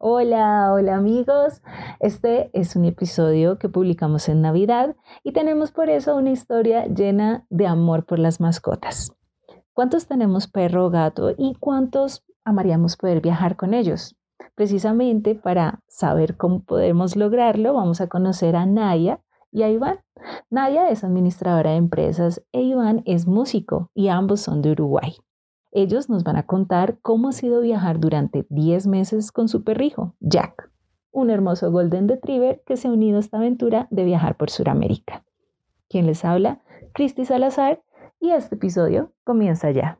Hola, 0.00 0.72
hola 0.72 0.94
amigos. 0.94 1.60
Este 1.98 2.50
es 2.52 2.76
un 2.76 2.84
episodio 2.84 3.58
que 3.58 3.68
publicamos 3.68 4.28
en 4.28 4.40
Navidad 4.40 4.94
y 5.24 5.32
tenemos 5.32 5.72
por 5.72 5.90
eso 5.90 6.14
una 6.14 6.30
historia 6.30 6.86
llena 6.86 7.44
de 7.50 7.66
amor 7.66 8.06
por 8.06 8.20
las 8.20 8.38
mascotas. 8.38 9.10
¿Cuántos 9.72 10.06
tenemos 10.06 10.46
perro 10.46 10.86
o 10.86 10.90
gato 10.90 11.34
y 11.36 11.56
cuántos 11.58 12.24
amaríamos 12.44 12.96
poder 12.96 13.20
viajar 13.20 13.56
con 13.56 13.74
ellos? 13.74 14.16
Precisamente 14.54 15.34
para 15.34 15.80
saber 15.88 16.36
cómo 16.36 16.62
podemos 16.62 17.16
lograrlo, 17.16 17.74
vamos 17.74 18.00
a 18.00 18.06
conocer 18.06 18.54
a 18.54 18.66
Naya 18.66 19.20
y 19.50 19.64
a 19.64 19.68
Iván. 19.68 19.98
Naya 20.48 20.90
es 20.90 21.02
administradora 21.02 21.72
de 21.72 21.76
empresas 21.76 22.40
e 22.52 22.62
Iván 22.62 23.02
es 23.04 23.26
músico 23.26 23.90
y 23.94 24.10
ambos 24.10 24.42
son 24.42 24.62
de 24.62 24.70
Uruguay. 24.70 25.16
Ellos 25.70 26.08
nos 26.08 26.24
van 26.24 26.36
a 26.36 26.46
contar 26.46 26.98
cómo 27.02 27.28
ha 27.28 27.32
sido 27.32 27.60
viajar 27.60 28.00
durante 28.00 28.46
10 28.48 28.86
meses 28.86 29.32
con 29.32 29.48
su 29.48 29.64
perrijo, 29.64 30.14
Jack, 30.20 30.70
un 31.10 31.30
hermoso 31.30 31.70
Golden 31.70 32.08
Retriever 32.08 32.62
que 32.66 32.76
se 32.76 32.88
ha 32.88 32.92
unido 32.92 33.18
a 33.18 33.20
esta 33.20 33.36
aventura 33.38 33.86
de 33.90 34.04
viajar 34.04 34.36
por 34.36 34.50
Sudamérica. 34.50 35.24
Quien 35.88 36.06
les 36.06 36.24
habla, 36.24 36.62
Cristi 36.94 37.24
Salazar, 37.24 37.82
y 38.20 38.30
este 38.30 38.56
episodio 38.56 39.12
comienza 39.24 39.70
ya. 39.70 39.98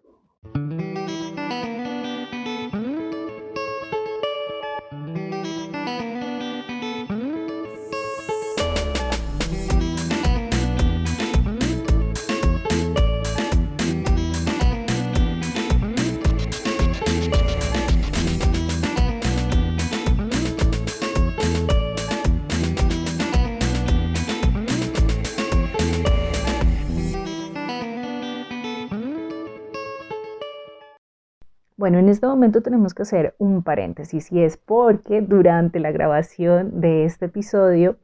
Bueno, 31.88 32.00
en 32.00 32.10
este 32.10 32.26
momento 32.26 32.60
tenemos 32.60 32.92
que 32.92 33.00
hacer 33.00 33.34
un 33.38 33.62
paréntesis 33.62 34.30
y 34.30 34.42
es 34.42 34.58
porque 34.58 35.22
durante 35.22 35.80
la 35.80 35.90
grabación 35.90 36.82
de 36.82 37.06
este 37.06 37.24
episodio 37.24 37.96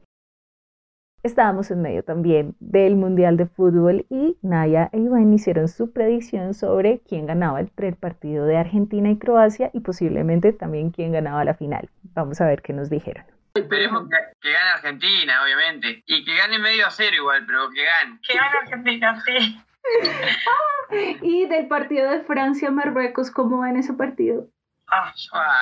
estábamos 1.21 1.69
en 1.69 1.83
medio 1.83 2.03
también 2.03 2.55
del 2.59 2.95
Mundial 2.95 3.37
de 3.37 3.45
Fútbol 3.45 4.07
y 4.09 4.39
Naya 4.41 4.89
e 4.91 4.97
Iván 4.97 5.31
hicieron 5.35 5.67
su 5.67 5.93
predicción 5.93 6.55
sobre 6.55 7.01
quién 7.07 7.27
ganaba 7.27 7.59
el, 7.59 7.69
partido 7.95 8.47
de 8.47 8.57
Argentina 8.57 9.11
y 9.11 9.19
Croacia 9.19 9.69
y 9.71 9.81
posiblemente 9.81 10.51
también 10.51 10.89
quién 10.89 11.11
ganaba 11.11 11.45
la 11.45 11.53
final. 11.53 11.87
Vamos 12.15 12.41
a 12.41 12.47
ver 12.47 12.63
qué 12.63 12.73
nos 12.73 12.89
dijeron. 12.89 13.23
Esperemos 13.53 14.09
que, 14.09 14.51
gane 14.51 14.69
Argentina, 14.77 15.43
obviamente. 15.43 16.03
Y 16.07 16.25
que 16.25 16.35
gane 16.35 16.57
medio 16.57 16.87
a 16.87 16.89
cero 16.89 17.15
igual, 17.17 17.45
pero 17.45 17.69
que 17.69 17.83
gane. 17.83 18.19
Que 18.27 18.35
gane 18.35 18.57
Argentina, 18.63 19.21
sí. 19.23 19.61
y 21.21 21.45
del 21.47 21.67
partido 21.67 22.09
de 22.09 22.21
Francia-Marruecos, 22.21 23.31
¿cómo 23.31 23.59
va 23.59 23.69
en 23.69 23.77
ese 23.77 23.93
partido? 23.93 24.47
Ah, 24.87 25.11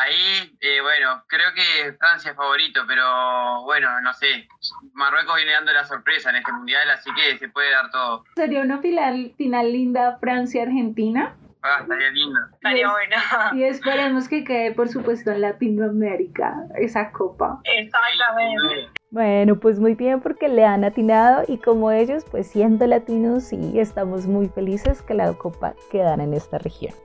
ahí, 0.02 0.58
eh, 0.60 0.82
bueno, 0.82 1.24
creo 1.28 1.54
que 1.54 1.94
Francia 1.94 2.32
es 2.32 2.38
favorito, 2.38 2.82
pero 2.86 3.64
bueno, 3.64 4.02
no 4.02 4.14
sé. 4.14 4.48
Marruecos 4.94 5.38
viene 5.38 5.54
dando 5.54 5.72
la 5.72 5.86
sorpresa 5.86 6.30
en 6.30 6.38
este 6.38 6.52
mundial, 6.52 6.90
así 6.90 7.10
que 7.14 7.38
se 7.38 7.48
puede 7.48 7.72
dar 7.72 7.90
todo. 7.90 8.26
Sería 8.36 8.62
una 8.62 8.80
final, 8.80 9.34
final 9.38 9.72
linda 9.72 10.18
Francia-Argentina. 10.20 11.38
Ah, 11.62 11.80
estaría 11.82 12.10
lindo. 12.12 12.40
Estaría 12.54 12.92
bueno. 12.92 13.16
Y 13.54 13.64
esperemos 13.64 14.28
que 14.28 14.44
quede, 14.44 14.74
por 14.74 14.90
supuesto, 14.90 15.32
en 15.32 15.42
Latinoamérica 15.42 16.56
esa 16.76 17.12
copa. 17.14 17.62
Exactamente. 17.64 18.90
Bueno, 19.14 19.60
pues 19.60 19.80
muy 19.80 19.94
bien 19.94 20.22
porque 20.22 20.48
le 20.48 20.66
han 20.66 20.84
atinado 20.84 21.44
y 21.48 21.60
como 21.60 21.92
ellos, 21.92 22.26
pues 22.32 22.48
siendo 22.48 22.88
latinos, 22.88 23.44
sí, 23.44 23.80
estamos 23.80 24.26
muy 24.26 24.48
felices 24.48 25.04
que 25.04 25.14
la 25.14 25.32
copa 25.34 25.76
quedara 25.92 26.24
en 26.24 26.34
esta 26.34 26.58
región. 26.58 26.96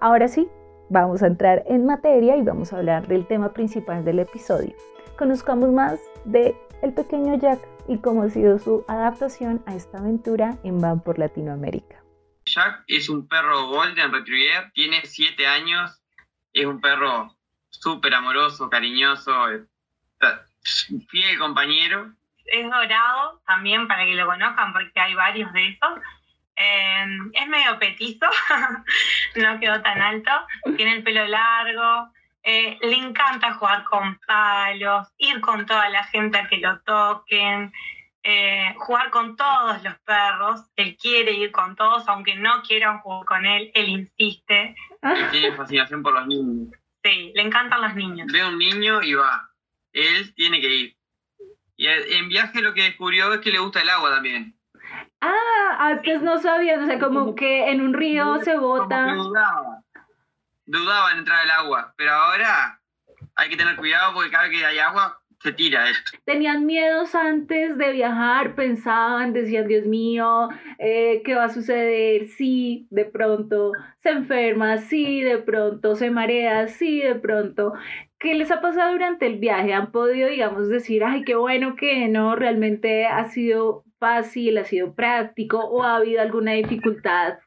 Ahora 0.00 0.28
sí, 0.28 0.48
vamos 0.90 1.24
a 1.24 1.26
entrar 1.26 1.64
en 1.66 1.86
materia 1.86 2.36
y 2.36 2.42
vamos 2.42 2.72
a 2.72 2.76
hablar 2.76 3.08
del 3.08 3.26
tema 3.26 3.52
principal 3.52 4.04
del 4.04 4.20
episodio. 4.20 4.76
Conozcamos 5.18 5.72
más 5.72 5.98
de 6.24 6.54
el 6.82 6.94
pequeño 6.94 7.34
Jack 7.36 7.58
y 7.88 7.98
cómo 7.98 8.22
ha 8.22 8.30
sido 8.30 8.60
su 8.60 8.84
adaptación 8.86 9.60
a 9.66 9.74
esta 9.74 9.98
aventura 9.98 10.56
en 10.62 10.80
Van 10.80 11.00
por 11.00 11.18
Latinoamérica. 11.18 12.00
Jack 12.44 12.84
es 12.86 13.08
un 13.08 13.26
perro 13.26 13.66
Golden 13.66 14.12
Retriever, 14.12 14.70
tiene 14.72 15.00
7 15.02 15.44
años, 15.48 16.00
es 16.52 16.64
un 16.64 16.80
perro 16.80 17.36
súper 17.70 18.14
amoroso, 18.14 18.70
cariñoso, 18.70 19.32
fiel 21.08 21.38
compañero. 21.38 22.12
Es 22.46 22.68
dorado 22.68 23.40
también 23.46 23.86
para 23.86 24.04
que 24.04 24.14
lo 24.14 24.26
conozcan 24.26 24.72
porque 24.72 24.98
hay 24.98 25.14
varios 25.14 25.52
de 25.52 25.68
esos. 25.68 25.98
Eh, 26.56 27.06
es 27.32 27.48
medio 27.48 27.78
petizo, 27.78 28.26
no 29.36 29.60
quedó 29.60 29.80
tan 29.80 30.02
alto, 30.02 30.30
tiene 30.76 30.96
el 30.96 31.02
pelo 31.02 31.26
largo, 31.26 32.12
eh, 32.42 32.78
le 32.82 32.96
encanta 32.96 33.54
jugar 33.54 33.84
con 33.84 34.18
palos, 34.26 35.08
ir 35.18 35.40
con 35.40 35.64
toda 35.64 35.88
la 35.88 36.04
gente 36.04 36.38
a 36.38 36.48
que 36.48 36.58
lo 36.58 36.80
toquen, 36.80 37.72
eh, 38.22 38.74
jugar 38.78 39.10
con 39.10 39.36
todos 39.36 39.82
los 39.82 39.98
perros. 40.00 40.66
Él 40.76 40.96
quiere 41.00 41.32
ir 41.32 41.50
con 41.50 41.76
todos, 41.76 42.06
aunque 42.08 42.36
no 42.36 42.62
quieran 42.62 43.00
jugar 43.00 43.24
con 43.24 43.46
él, 43.46 43.70
él 43.74 43.88
insiste. 43.88 44.74
Y 45.02 45.30
tiene 45.30 45.52
fascinación 45.56 46.02
por 46.02 46.14
los 46.14 46.26
niños. 46.26 46.74
Sí, 47.02 47.32
le 47.34 47.42
encantan 47.42 47.80
los 47.80 47.94
niños. 47.94 48.26
Ve 48.30 48.44
un 48.44 48.58
niño 48.58 49.02
y 49.02 49.14
va. 49.14 49.49
Él 49.92 50.34
tiene 50.34 50.60
que 50.60 50.74
ir. 50.74 50.96
Y 51.76 51.86
en 51.86 52.28
viaje 52.28 52.60
lo 52.60 52.74
que 52.74 52.82
descubrió 52.82 53.32
es 53.32 53.40
que 53.40 53.50
le 53.50 53.58
gusta 53.58 53.80
el 53.80 53.88
agua 53.88 54.10
también. 54.10 54.54
Ah, 55.20 55.76
antes 55.78 56.22
no 56.22 56.38
sabía, 56.38 56.78
o 56.78 56.86
sea, 56.86 56.98
como 56.98 57.34
que 57.34 57.70
en 57.70 57.80
un 57.80 57.94
río 57.94 58.38
se 58.44 58.56
bota. 58.56 59.14
Dudaba. 59.14 59.82
dudaba 60.66 61.12
en 61.12 61.18
entrar 61.18 61.40
al 61.40 61.50
agua, 61.50 61.94
pero 61.96 62.12
ahora 62.12 62.80
hay 63.34 63.48
que 63.48 63.56
tener 63.56 63.76
cuidado 63.76 64.12
porque 64.12 64.30
cada 64.30 64.48
vez 64.48 64.58
que 64.58 64.66
hay 64.66 64.78
agua 64.78 65.20
se 65.42 65.52
tira. 65.52 65.84
Tenían 66.24 66.66
miedos 66.66 67.14
antes 67.14 67.78
de 67.78 67.92
viajar, 67.92 68.54
pensaban, 68.54 69.32
decían, 69.32 69.66
Dios 69.66 69.86
mío, 69.86 70.48
eh, 70.78 71.22
¿qué 71.24 71.34
va 71.34 71.44
a 71.44 71.48
suceder 71.48 72.28
si 72.28 72.86
de 72.90 73.06
pronto 73.06 73.72
se 74.02 74.10
enferma, 74.10 74.78
si 74.78 75.22
de 75.22 75.38
pronto 75.38 75.96
se 75.96 76.10
marea, 76.10 76.68
si 76.68 77.00
de 77.00 77.14
pronto... 77.14 77.72
¿Qué 78.18 78.34
les 78.34 78.50
ha 78.50 78.60
pasado 78.60 78.92
durante 78.92 79.26
el 79.26 79.38
viaje? 79.38 79.72
¿Han 79.72 79.92
podido, 79.92 80.28
digamos, 80.28 80.68
decir, 80.68 81.02
ay, 81.04 81.24
qué 81.24 81.36
bueno 81.36 81.74
que 81.74 82.06
no, 82.08 82.36
realmente 82.36 83.06
ha 83.06 83.24
sido 83.30 83.82
fácil, 83.98 84.58
ha 84.58 84.64
sido 84.64 84.94
práctico 84.94 85.58
o 85.58 85.84
ha 85.84 85.96
habido 85.96 86.20
alguna 86.20 86.52
dificultad 86.52 87.38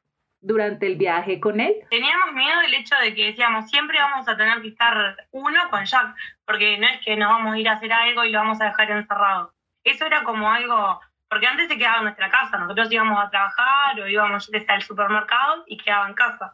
durante 0.44 0.86
el 0.86 0.98
viaje 0.98 1.40
con 1.40 1.60
él? 1.60 1.74
Teníamos 1.90 2.34
miedo 2.34 2.60
del 2.60 2.74
hecho 2.76 2.96
de 2.98 3.16
que 3.16 3.28
decíamos, 3.28 3.70
siempre 3.70 3.98
vamos 4.00 4.28
a 4.28 4.38
tener 4.38 4.62
que 4.62 4.68
estar 4.68 5.16
uno 5.32 5.60
con 5.72 5.86
Jack, 5.86 6.16
porque 6.46 6.78
no 6.78 6.88
es 6.88 7.02
que 7.04 7.16
nos 7.16 7.30
vamos 7.30 7.54
a 7.54 7.58
ir 7.58 7.68
a 7.68 7.74
hacer 7.74 7.92
algo 7.92 8.24
y 8.24 8.32
lo 8.32 8.40
vamos 8.40 8.62
a 8.62 8.66
dejar 8.66 8.92
encerrado. 8.92 9.54
Eso 9.84 10.06
era 10.06 10.24
como 10.24 10.52
algo, 10.52 11.00
porque 11.30 11.48
antes 11.48 11.70
se 11.70 11.78
quedaba 11.78 11.98
en 11.98 12.04
nuestra 12.04 12.30
casa, 12.30 12.58
nosotros 12.58 12.92
íbamos 12.92 13.24
a 13.24 13.30
trabajar 13.30 14.00
o 14.00 14.08
íbamos 14.08 14.50
al 14.68 14.82
supermercado 14.82 15.64
y 15.66 15.78
quedaba 15.78 16.08
en 16.08 16.14
casa. 16.14 16.54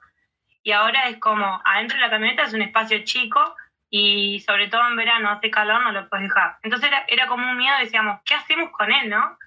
Y 0.62 0.72
ahora 0.72 1.10
es 1.10 1.18
como, 1.20 1.62
adentro 1.66 1.98
de 1.98 2.02
la 2.02 2.10
camioneta 2.10 2.44
es 2.44 2.54
un 2.54 2.62
espacio 2.62 3.04
chico 3.04 3.56
y 3.90 4.40
sobre 4.42 4.68
todo 4.68 4.88
en 4.88 4.96
verano 4.96 5.30
hace 5.30 5.50
calor, 5.50 5.82
no 5.82 5.92
lo 5.92 6.08
puedes 6.10 6.28
dejar. 6.28 6.58
Entonces 6.62 6.90
era, 6.90 7.06
era 7.08 7.26
como 7.26 7.50
un 7.50 7.58
miedo, 7.58 7.76
decíamos, 7.80 8.22
¿qué 8.24 8.36
hacemos 8.36 8.70
con 8.72 8.92
él, 8.92 9.10
no? 9.10 9.38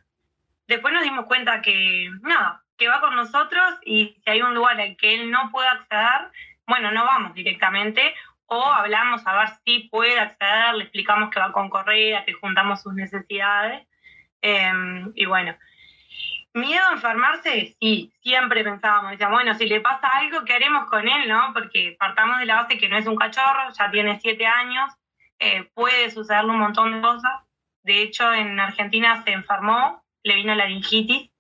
Después 0.67 0.93
nos 0.93 1.05
dimos 1.05 1.27
cuenta 1.27 1.63
que, 1.63 2.11
nada, 2.23 2.63
va 2.87 3.01
con 3.01 3.15
nosotros 3.15 3.79
y 3.85 4.17
si 4.25 4.31
hay 4.31 4.43
un 4.43 4.55
lugar 4.55 4.81
al 4.81 4.97
que 4.97 5.15
él 5.15 5.31
no 5.31 5.51
puede 5.51 5.69
acceder, 5.69 6.31
bueno, 6.67 6.91
no 6.93 7.05
vamos 7.05 7.35
directamente 7.35 8.15
o 8.47 8.65
hablamos 8.65 9.27
a 9.27 9.35
ver 9.39 9.49
si 9.65 9.89
puede 9.89 10.19
acceder, 10.19 10.75
le 10.75 10.85
explicamos 10.85 11.31
que 11.31 11.41
va 11.41 11.53
con 11.53 11.71
correa, 11.71 12.25
que 12.25 12.35
juntamos 12.35 12.83
sus 12.83 12.93
necesidades. 12.93 13.87
Em, 14.43 15.11
y 15.15 15.25
bueno, 15.25 15.57
miedo 16.53 16.85
a 16.89 16.93
enfermarse, 16.93 17.75
sí, 17.81 18.13
siempre 18.21 18.63
pensábamos, 18.63 19.13
decíamos, 19.13 19.37
bueno, 19.37 19.55
si 19.55 19.67
le 19.67 19.81
pasa 19.81 20.09
algo, 20.09 20.45
¿qué 20.45 20.55
haremos 20.55 20.89
con 20.91 21.09
él, 21.09 21.29
no? 21.29 21.53
Porque 21.55 21.97
partamos 21.99 22.41
de 22.41 22.47
la 22.47 22.57
base 22.57 22.79
que 22.79 22.89
no 22.89 22.99
es 22.99 23.07
un 23.07 23.17
cachorro, 23.17 23.71
ya 23.73 23.91
tiene 23.91 24.21
siete 24.21 24.47
años, 24.47 24.93
eh, 25.39 25.71
puede 25.75 26.11
sucederle 26.11 26.51
un 26.51 26.59
montón 26.59 26.93
de 26.93 27.01
cosas. 27.01 27.33
De 27.83 28.03
hecho, 28.03 28.33
en 28.33 28.61
Argentina 28.61 29.23
se 29.25 29.33
enfermó, 29.33 30.05
le 30.23 30.35
vino 30.37 30.55
la 30.55 30.65
laringitis, 30.65 31.32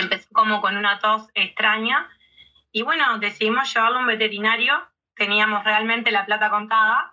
empezó 0.00 0.28
como 0.32 0.60
con 0.60 0.76
una 0.76 0.98
tos 0.98 1.28
extraña 1.34 2.08
y 2.76 2.82
bueno, 2.82 3.18
decidimos 3.18 3.72
llevarlo 3.72 3.96
a 3.96 4.00
un 4.00 4.06
veterinario, 4.06 4.74
teníamos 5.14 5.64
realmente 5.64 6.10
la 6.10 6.26
plata 6.26 6.50
contada, 6.50 7.10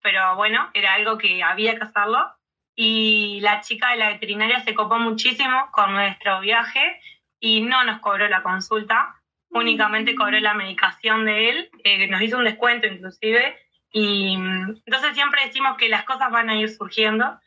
pero 0.00 0.34
bueno, 0.36 0.70
era 0.72 0.94
algo 0.94 1.18
que 1.18 1.42
había 1.42 1.76
que 1.76 1.84
hacerlo. 1.84 2.24
Y 2.74 3.38
la 3.42 3.60
chica 3.60 3.90
de 3.90 3.98
la 3.98 4.08
veterinaria 4.08 4.60
se 4.60 4.74
copó 4.74 4.98
muchísimo 4.98 5.68
con 5.72 5.92
nuestro 5.92 6.40
viaje 6.40 7.00
y 7.38 7.60
no 7.60 7.84
nos 7.84 8.00
cobró 8.00 8.28
la 8.28 8.42
consulta, 8.42 9.14
únicamente 9.50 10.14
cobró 10.14 10.40
la 10.40 10.54
medicación 10.54 11.26
de 11.26 11.50
él, 11.50 11.70
nos 12.08 12.22
hizo 12.22 12.38
un 12.38 12.44
descuento 12.44 12.86
inclusive, 12.86 13.58
Y 13.92 14.38
mm, 14.38 14.82
entonces 14.86 15.12
siempre 15.12 15.44
decimos 15.44 15.76
que 15.76 15.90
las 15.90 16.04
cosas 16.04 16.30
van 16.30 16.48
a 16.48 16.56
ir 16.56 16.70
surgiendo. 16.70 17.38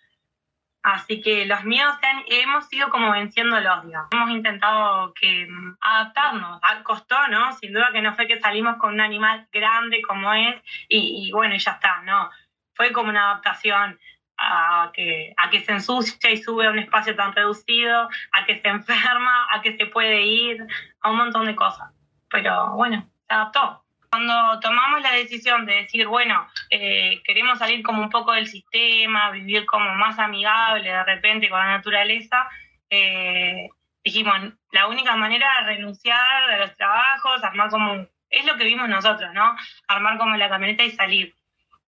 Así 0.87 1.19
que 1.19 1.45
los 1.45 1.65
miedos 1.65 1.97
hemos 2.27 2.71
ido 2.71 2.89
como 2.89 3.11
venciendo 3.11 3.59
los 3.59 3.83
digamos. 3.85 4.07
Hemos 4.09 4.29
intentado 4.29 5.13
que 5.13 5.45
mm, 5.45 5.75
adaptarnos. 5.81 6.59
Ah, 6.63 6.81
costó, 6.81 7.27
¿no? 7.27 7.51
Sin 7.57 7.73
duda 7.73 7.89
que 7.91 8.01
no 8.01 8.15
fue 8.15 8.25
que 8.25 8.39
salimos 8.39 8.77
con 8.77 8.93
un 8.93 9.01
animal 9.01 9.49
grande 9.51 10.01
como 10.01 10.31
es 10.33 10.55
y, 10.87 11.27
y 11.27 11.31
bueno, 11.33 11.57
ya 11.57 11.71
está, 11.71 12.03
no. 12.03 12.29
Fue 12.73 12.93
como 12.93 13.09
una 13.09 13.31
adaptación 13.31 13.99
a 14.37 14.91
que, 14.93 15.33
a 15.35 15.49
que 15.49 15.59
se 15.59 15.73
ensucia 15.73 16.31
y 16.31 16.37
sube 16.37 16.67
a 16.67 16.71
un 16.71 16.79
espacio 16.79 17.17
tan 17.17 17.33
reducido, 17.33 18.07
a 18.31 18.45
que 18.45 18.61
se 18.61 18.69
enferma, 18.69 19.47
a 19.51 19.61
que 19.61 19.75
se 19.75 19.87
puede 19.87 20.21
ir, 20.21 20.65
a 21.01 21.11
un 21.11 21.17
montón 21.17 21.47
de 21.47 21.55
cosas. 21.57 21.91
Pero 22.29 22.71
bueno, 22.75 23.05
se 23.27 23.33
adaptó. 23.33 23.83
Cuando 24.17 24.59
tomamos 24.61 24.99
la 25.03 25.11
decisión 25.11 25.67
de 25.67 25.75
decir, 25.75 26.07
bueno, 26.07 26.49
eh, 26.71 27.21
queremos 27.23 27.59
salir 27.59 27.83
como 27.83 28.01
un 28.01 28.09
poco 28.09 28.31
del 28.31 28.47
sistema, 28.47 29.29
vivir 29.29 29.67
como 29.67 29.93
más 29.93 30.17
amigable 30.17 30.89
de 30.89 31.03
repente 31.03 31.47
con 31.49 31.59
la 31.59 31.77
naturaleza, 31.77 32.49
eh, 32.89 33.69
dijimos, 34.03 34.53
la 34.71 34.87
única 34.87 35.15
manera 35.15 35.45
es 35.59 35.67
renunciar 35.67 36.49
a 36.49 36.57
los 36.57 36.75
trabajos, 36.75 37.43
armar 37.43 37.69
como, 37.69 38.07
es 38.31 38.45
lo 38.47 38.57
que 38.57 38.63
vimos 38.63 38.89
nosotros, 38.89 39.31
¿no? 39.35 39.55
Armar 39.87 40.17
como 40.17 40.35
la 40.35 40.49
camioneta 40.49 40.83
y 40.83 40.89
salir. 40.89 41.35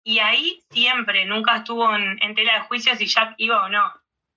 Y 0.04 0.20
ahí 0.20 0.62
siempre, 0.70 1.26
nunca 1.26 1.58
estuvo 1.58 1.96
en, 1.96 2.36
tela 2.36 2.54
de 2.54 2.62
juicio 2.62 2.96
si 2.96 3.08
Jack 3.08 3.34
iba 3.38 3.64
o 3.64 3.70
no. 3.70 3.92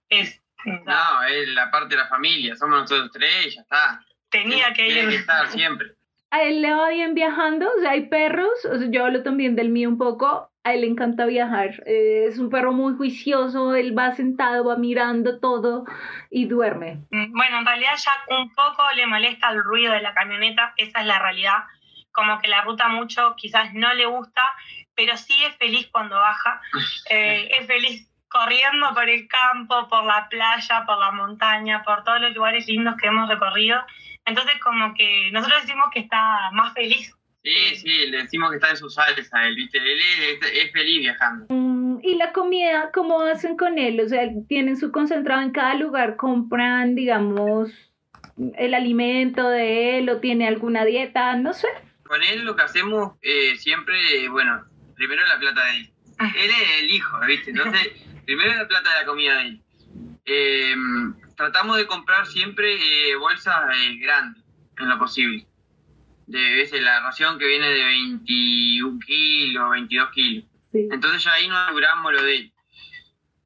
Es, 0.08 0.40
no, 0.64 1.22
es 1.24 1.46
la 1.48 1.70
parte 1.70 1.94
de 1.94 2.00
la 2.00 2.08
familia, 2.08 2.56
somos 2.56 2.80
nosotros 2.80 3.10
tres, 3.12 3.54
ya 3.54 3.60
está. 3.60 4.02
Tenía 4.30 4.72
que 4.72 4.88
ir. 4.88 4.94
Tiene 4.94 5.10
que 5.10 5.16
estar 5.16 5.46
siempre. 5.48 5.94
A 6.32 6.42
él 6.44 6.62
le 6.62 6.72
va 6.72 6.88
bien 6.88 7.12
viajando, 7.12 7.68
o 7.76 7.80
sea, 7.80 7.90
hay 7.90 8.08
perros, 8.08 8.64
o 8.64 8.78
sea, 8.78 8.88
yo 8.90 9.04
hablo 9.04 9.22
también 9.22 9.54
del 9.54 9.68
mío 9.68 9.90
un 9.90 9.98
poco, 9.98 10.50
a 10.64 10.72
él 10.72 10.80
le 10.80 10.86
encanta 10.86 11.26
viajar, 11.26 11.82
eh, 11.84 12.24
es 12.26 12.38
un 12.38 12.48
perro 12.48 12.72
muy 12.72 12.96
juicioso, 12.96 13.74
él 13.74 13.96
va 13.96 14.12
sentado, 14.12 14.64
va 14.64 14.76
mirando 14.76 15.40
todo 15.40 15.84
y 16.30 16.46
duerme. 16.46 17.00
Mm, 17.10 17.32
bueno, 17.32 17.58
en 17.58 17.66
realidad 17.66 17.96
Jack 17.98 18.30
un 18.30 18.50
poco 18.54 18.82
le 18.96 19.06
molesta 19.06 19.50
el 19.50 19.62
ruido 19.62 19.92
de 19.92 20.00
la 20.00 20.14
camioneta, 20.14 20.72
esa 20.78 21.00
es 21.00 21.06
la 21.06 21.18
realidad, 21.18 21.64
como 22.12 22.38
que 22.38 22.48
la 22.48 22.62
ruta 22.62 22.88
mucho 22.88 23.34
quizás 23.36 23.74
no 23.74 23.92
le 23.92 24.06
gusta, 24.06 24.42
pero 24.94 25.16
sí 25.18 25.34
es 25.44 25.54
feliz 25.56 25.88
cuando 25.92 26.16
baja, 26.16 26.62
eh, 27.10 27.50
es 27.60 27.66
feliz 27.66 28.08
corriendo 28.32 28.94
por 28.94 29.08
el 29.10 29.28
campo, 29.28 29.86
por 29.88 30.04
la 30.04 30.26
playa, 30.30 30.84
por 30.86 30.98
la 30.98 31.10
montaña, 31.10 31.82
por 31.82 32.02
todos 32.04 32.22
los 32.22 32.34
lugares 32.34 32.66
lindos 32.66 32.96
que 32.96 33.08
hemos 33.08 33.28
recorrido. 33.28 33.78
Entonces 34.24 34.54
como 34.62 34.94
que 34.94 35.30
nosotros 35.32 35.62
decimos 35.62 35.86
que 35.92 36.00
está 36.00 36.50
más 36.52 36.72
feliz. 36.74 37.14
Sí, 37.44 37.76
sí, 37.76 38.06
le 38.06 38.18
decimos 38.18 38.50
que 38.50 38.56
está 38.56 38.70
en 38.70 38.76
sus 38.76 38.94
sales 38.94 39.32
a 39.34 39.48
él, 39.48 39.56
¿viste? 39.56 39.78
Él 39.78 39.98
es, 40.40 40.72
feliz 40.72 41.00
viajando. 41.00 41.46
Mm, 41.48 41.98
¿Y 42.02 42.14
la 42.14 42.32
comida, 42.32 42.90
cómo 42.94 43.20
hacen 43.22 43.56
con 43.56 43.78
él? 43.78 44.00
O 44.00 44.08
sea, 44.08 44.28
¿tienen 44.48 44.76
su 44.76 44.92
concentrado 44.92 45.42
en 45.42 45.50
cada 45.50 45.74
lugar? 45.74 46.14
¿Compran, 46.16 46.94
digamos, 46.94 47.72
el 48.56 48.74
alimento 48.74 49.48
de 49.48 49.98
él 49.98 50.08
o 50.08 50.20
tiene 50.20 50.46
alguna 50.46 50.84
dieta? 50.84 51.34
No 51.34 51.52
sé. 51.52 51.66
Con 52.04 52.22
él 52.22 52.44
lo 52.44 52.54
que 52.54 52.62
hacemos 52.62 53.14
eh, 53.22 53.56
siempre, 53.56 54.28
bueno, 54.28 54.64
primero 54.94 55.26
la 55.26 55.38
plata 55.40 55.64
de 55.64 55.78
él. 55.78 55.90
Ah. 56.20 56.32
Él 56.36 56.50
es 56.50 56.82
el 56.82 56.90
hijo, 56.90 57.18
¿viste? 57.26 57.50
Entonces, 57.50 57.90
primero 58.24 58.54
la 58.54 58.68
plata 58.68 58.88
de 58.88 59.00
la 59.00 59.06
comida 59.06 59.36
de 59.38 59.42
él. 59.48 59.62
Eh, 60.26 60.74
tratamos 61.36 61.76
de 61.76 61.86
comprar 61.86 62.26
siempre 62.26 62.74
eh, 62.74 63.16
bolsas 63.16 63.56
eh, 63.74 63.96
grandes, 63.98 64.42
en 64.78 64.88
lo 64.88 64.98
posible. 64.98 65.46
De 66.26 66.80
la 66.80 67.00
ración 67.00 67.38
que 67.38 67.46
viene 67.46 67.68
de 67.68 67.84
21 67.84 68.98
kilos, 69.00 69.70
22 69.70 70.10
kilos. 70.10 70.44
Entonces 70.72 71.24
ya 71.24 71.34
ahí 71.34 71.48
no 71.48 71.56
aseguramos 71.56 72.12
lo 72.12 72.22
de 72.22 72.36
él. 72.36 72.52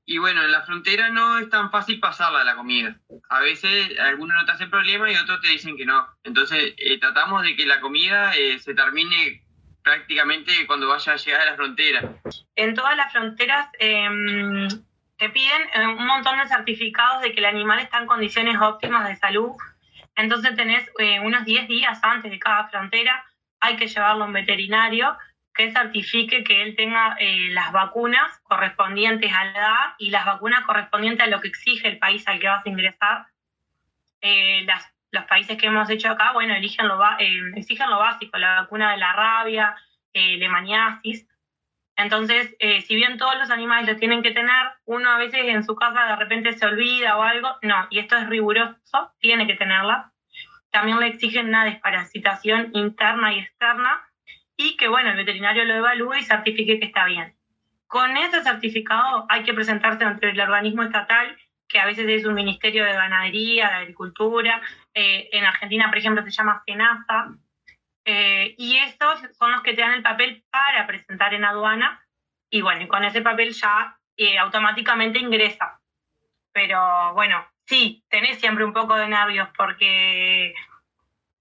Y 0.04 0.18
bueno, 0.18 0.44
en 0.44 0.52
la 0.52 0.62
frontera 0.62 1.08
no 1.10 1.38
es 1.38 1.50
tan 1.50 1.72
fácil 1.72 1.98
pasarla 1.98 2.44
la 2.44 2.54
comida. 2.54 3.00
A 3.28 3.40
veces 3.40 3.98
algunos 3.98 4.36
no 4.36 4.46
te 4.46 4.52
hacen 4.52 4.70
problema 4.70 5.10
y 5.10 5.16
otros 5.16 5.40
te 5.40 5.48
dicen 5.48 5.76
que 5.76 5.84
no. 5.84 6.06
Entonces 6.22 6.76
tratamos 7.00 7.42
de 7.42 7.56
que 7.56 7.66
la 7.66 7.80
comida 7.80 8.32
se 8.32 8.74
termine 8.74 9.42
prácticamente 9.86 10.52
cuando 10.66 10.88
vaya 10.88 11.12
a 11.12 11.16
llegar 11.16 11.42
a 11.42 11.50
la 11.52 11.56
frontera. 11.56 12.20
En 12.56 12.74
todas 12.74 12.96
las 12.96 13.12
fronteras 13.12 13.68
em, 13.78 14.68
te 15.18 15.30
piden 15.30 15.62
eh, 15.74 15.86
un 15.86 16.06
montón 16.06 16.38
de 16.38 16.48
certificados 16.48 17.22
de 17.22 17.32
que 17.32 17.40
el 17.40 17.46
animal 17.46 17.78
está 17.78 17.98
en 17.98 18.06
condiciones 18.06 18.56
óptimas 18.60 19.08
de 19.08 19.16
salud. 19.16 19.52
Entonces 20.14 20.54
tenés 20.54 20.88
eh, 20.98 21.20
unos 21.20 21.44
10 21.44 21.68
días 21.68 21.98
antes 22.02 22.30
de 22.30 22.38
cada 22.38 22.68
frontera, 22.68 23.24
hay 23.60 23.76
que 23.76 23.86
llevarlo 23.86 24.24
a 24.24 24.26
un 24.26 24.32
veterinario 24.32 25.16
que 25.54 25.72
certifique 25.72 26.44
que 26.44 26.62
él 26.62 26.76
tenga 26.76 27.16
eh, 27.18 27.48
las 27.50 27.72
vacunas 27.72 28.38
correspondientes 28.42 29.32
a 29.32 29.44
la 29.44 29.58
edad 29.58 29.94
y 29.98 30.10
las 30.10 30.26
vacunas 30.26 30.64
correspondientes 30.64 31.26
a 31.26 31.30
lo 31.30 31.40
que 31.40 31.48
exige 31.48 31.88
el 31.88 31.98
país 31.98 32.28
al 32.28 32.38
que 32.38 32.48
vas 32.48 32.64
a 32.64 32.68
ingresar. 32.68 33.26
las 34.20 34.96
los 35.16 35.24
países 35.24 35.56
que 35.56 35.66
hemos 35.66 35.88
hecho 35.90 36.10
acá, 36.10 36.32
bueno, 36.32 36.54
eligen 36.54 36.88
lo, 36.88 37.02
eh, 37.18 37.52
exigen 37.56 37.90
lo 37.90 37.98
básico, 37.98 38.38
la 38.38 38.62
vacuna 38.62 38.92
de 38.92 38.98
la 38.98 39.12
rabia, 39.12 39.74
eh, 40.12 40.36
lemaniasis. 40.36 41.26
Entonces, 41.96 42.54
eh, 42.58 42.82
si 42.82 42.94
bien 42.94 43.16
todos 43.16 43.36
los 43.38 43.50
animales 43.50 43.88
lo 43.88 43.96
tienen 43.96 44.22
que 44.22 44.32
tener, 44.32 44.66
uno 44.84 45.10
a 45.10 45.18
veces 45.18 45.40
en 45.46 45.64
su 45.64 45.74
casa 45.74 46.04
de 46.04 46.16
repente 46.16 46.52
se 46.52 46.66
olvida 46.66 47.16
o 47.16 47.22
algo, 47.22 47.56
no, 47.62 47.86
y 47.90 47.98
esto 47.98 48.16
es 48.16 48.28
riguroso, 48.28 49.12
tiene 49.18 49.46
que 49.46 49.54
tenerla. 49.54 50.12
También 50.70 51.00
le 51.00 51.06
exigen 51.06 51.48
una 51.48 51.64
desparasitación 51.64 52.70
interna 52.74 53.32
y 53.32 53.38
externa 53.38 54.02
y 54.56 54.76
que, 54.76 54.88
bueno, 54.88 55.10
el 55.10 55.16
veterinario 55.16 55.64
lo 55.64 55.74
evalúe 55.74 56.16
y 56.16 56.22
certifique 56.22 56.78
que 56.78 56.86
está 56.86 57.06
bien. 57.06 57.34
Con 57.86 58.16
ese 58.16 58.42
certificado 58.42 59.26
hay 59.28 59.44
que 59.44 59.54
presentarse 59.54 60.04
ante 60.04 60.28
el 60.28 60.40
organismo 60.40 60.82
estatal 60.82 61.36
que 61.68 61.80
a 61.80 61.86
veces 61.86 62.06
es 62.08 62.24
un 62.24 62.34
ministerio 62.34 62.84
de 62.84 62.92
ganadería, 62.92 63.68
de 63.68 63.74
agricultura. 63.74 64.60
Eh, 64.94 65.28
en 65.32 65.44
Argentina, 65.44 65.88
por 65.88 65.98
ejemplo, 65.98 66.22
se 66.22 66.30
llama 66.30 66.62
SENASA. 66.66 67.36
Eh, 68.06 68.54
y 68.56 68.76
estos 68.78 69.20
son 69.36 69.50
los 69.50 69.62
que 69.62 69.74
te 69.74 69.82
dan 69.82 69.94
el 69.94 70.02
papel 70.02 70.44
para 70.50 70.86
presentar 70.86 71.34
en 71.34 71.44
aduana. 71.44 72.02
Y 72.48 72.62
bueno, 72.62 72.86
con 72.86 73.04
ese 73.04 73.20
papel 73.20 73.52
ya 73.52 73.98
eh, 74.16 74.38
automáticamente 74.38 75.18
ingresa. 75.18 75.80
Pero 76.52 77.12
bueno, 77.14 77.44
sí, 77.66 78.04
tenés 78.08 78.38
siempre 78.38 78.64
un 78.64 78.72
poco 78.72 78.94
de 78.94 79.08
nervios 79.08 79.48
porque 79.56 80.54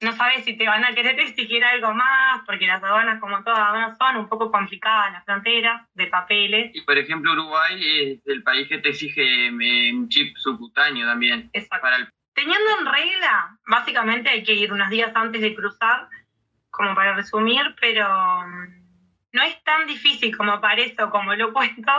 no 0.02 0.12
sabes 0.14 0.44
si 0.44 0.58
te 0.58 0.68
van 0.68 0.84
a 0.84 0.94
querer 0.94 1.20
exigir 1.20 1.64
algo 1.64 1.94
más, 1.94 2.42
porque 2.46 2.66
las 2.66 2.84
aduanas, 2.84 3.20
como 3.20 3.44
todas 3.44 3.60
aduanas, 3.60 3.98
son 3.98 4.18
un 4.18 4.28
poco 4.28 4.52
complicadas, 4.52 5.14
las 5.14 5.24
fronteras 5.24 5.88
de 5.94 6.08
papeles. 6.08 6.72
Y 6.74 6.82
por 6.82 6.98
ejemplo, 6.98 7.32
Uruguay 7.32 7.76
es 7.80 8.28
el 8.28 8.42
país 8.42 8.68
que 8.68 8.80
te 8.80 8.90
exige 8.90 9.48
eh, 9.48 9.94
un 9.94 10.10
chip 10.10 10.36
subcutáneo 10.38 11.06
también. 11.06 11.50
Exacto. 11.54 11.88
Teniendo 12.34 12.80
en 12.80 12.86
regla, 12.86 13.58
básicamente 13.68 14.30
hay 14.30 14.44
que 14.44 14.54
ir 14.54 14.74
unos 14.74 14.90
días 14.90 15.12
antes 15.16 15.42
de 15.42 15.56
cruzar, 15.56 16.10
como 16.76 16.96
para 16.96 17.14
resumir, 17.16 17.76
pero 17.80 18.08
mm, 18.08 18.86
no 19.34 19.44
es 19.44 19.64
tan 19.64 19.86
difícil 19.86 20.36
como 20.36 20.62
parece 20.62 21.04
o 21.04 21.10
como 21.10 21.36
lo 21.36 21.54
cuento. 21.54 21.92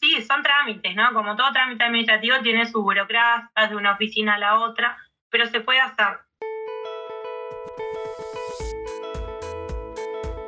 Sí, 0.00 0.22
son 0.22 0.42
trámites, 0.42 0.94
¿no? 0.94 1.12
Como 1.12 1.36
todo 1.36 1.52
trámite 1.52 1.84
administrativo 1.84 2.40
tiene 2.42 2.66
su 2.66 2.82
burocracia 2.82 3.50
de 3.68 3.76
una 3.76 3.92
oficina 3.92 4.34
a 4.34 4.38
la 4.38 4.60
otra, 4.60 4.96
pero 5.30 5.46
se 5.46 5.60
puede 5.60 5.80
hacer. 5.80 6.18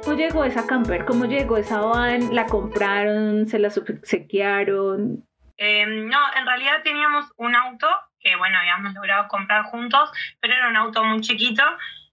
¿Cómo 0.04 0.16
llegó 0.16 0.44
esa 0.44 0.66
camper? 0.66 1.04
¿Cómo 1.04 1.26
llegó 1.26 1.58
esa 1.58 1.80
van? 1.80 2.34
¿La 2.34 2.46
compraron? 2.46 3.46
¿Se 3.46 3.58
la 3.58 3.68
subsequiaron? 3.68 5.22
Em, 5.58 6.08
no, 6.08 6.18
en 6.34 6.46
realidad 6.46 6.82
teníamos 6.82 7.26
un 7.36 7.54
auto 7.54 7.86
que, 8.18 8.34
bueno, 8.36 8.58
habíamos 8.58 8.94
logrado 8.94 9.28
comprar 9.28 9.64
juntos, 9.64 10.10
pero 10.40 10.54
era 10.54 10.68
un 10.68 10.76
auto 10.76 11.04
muy 11.04 11.20
chiquito. 11.20 11.62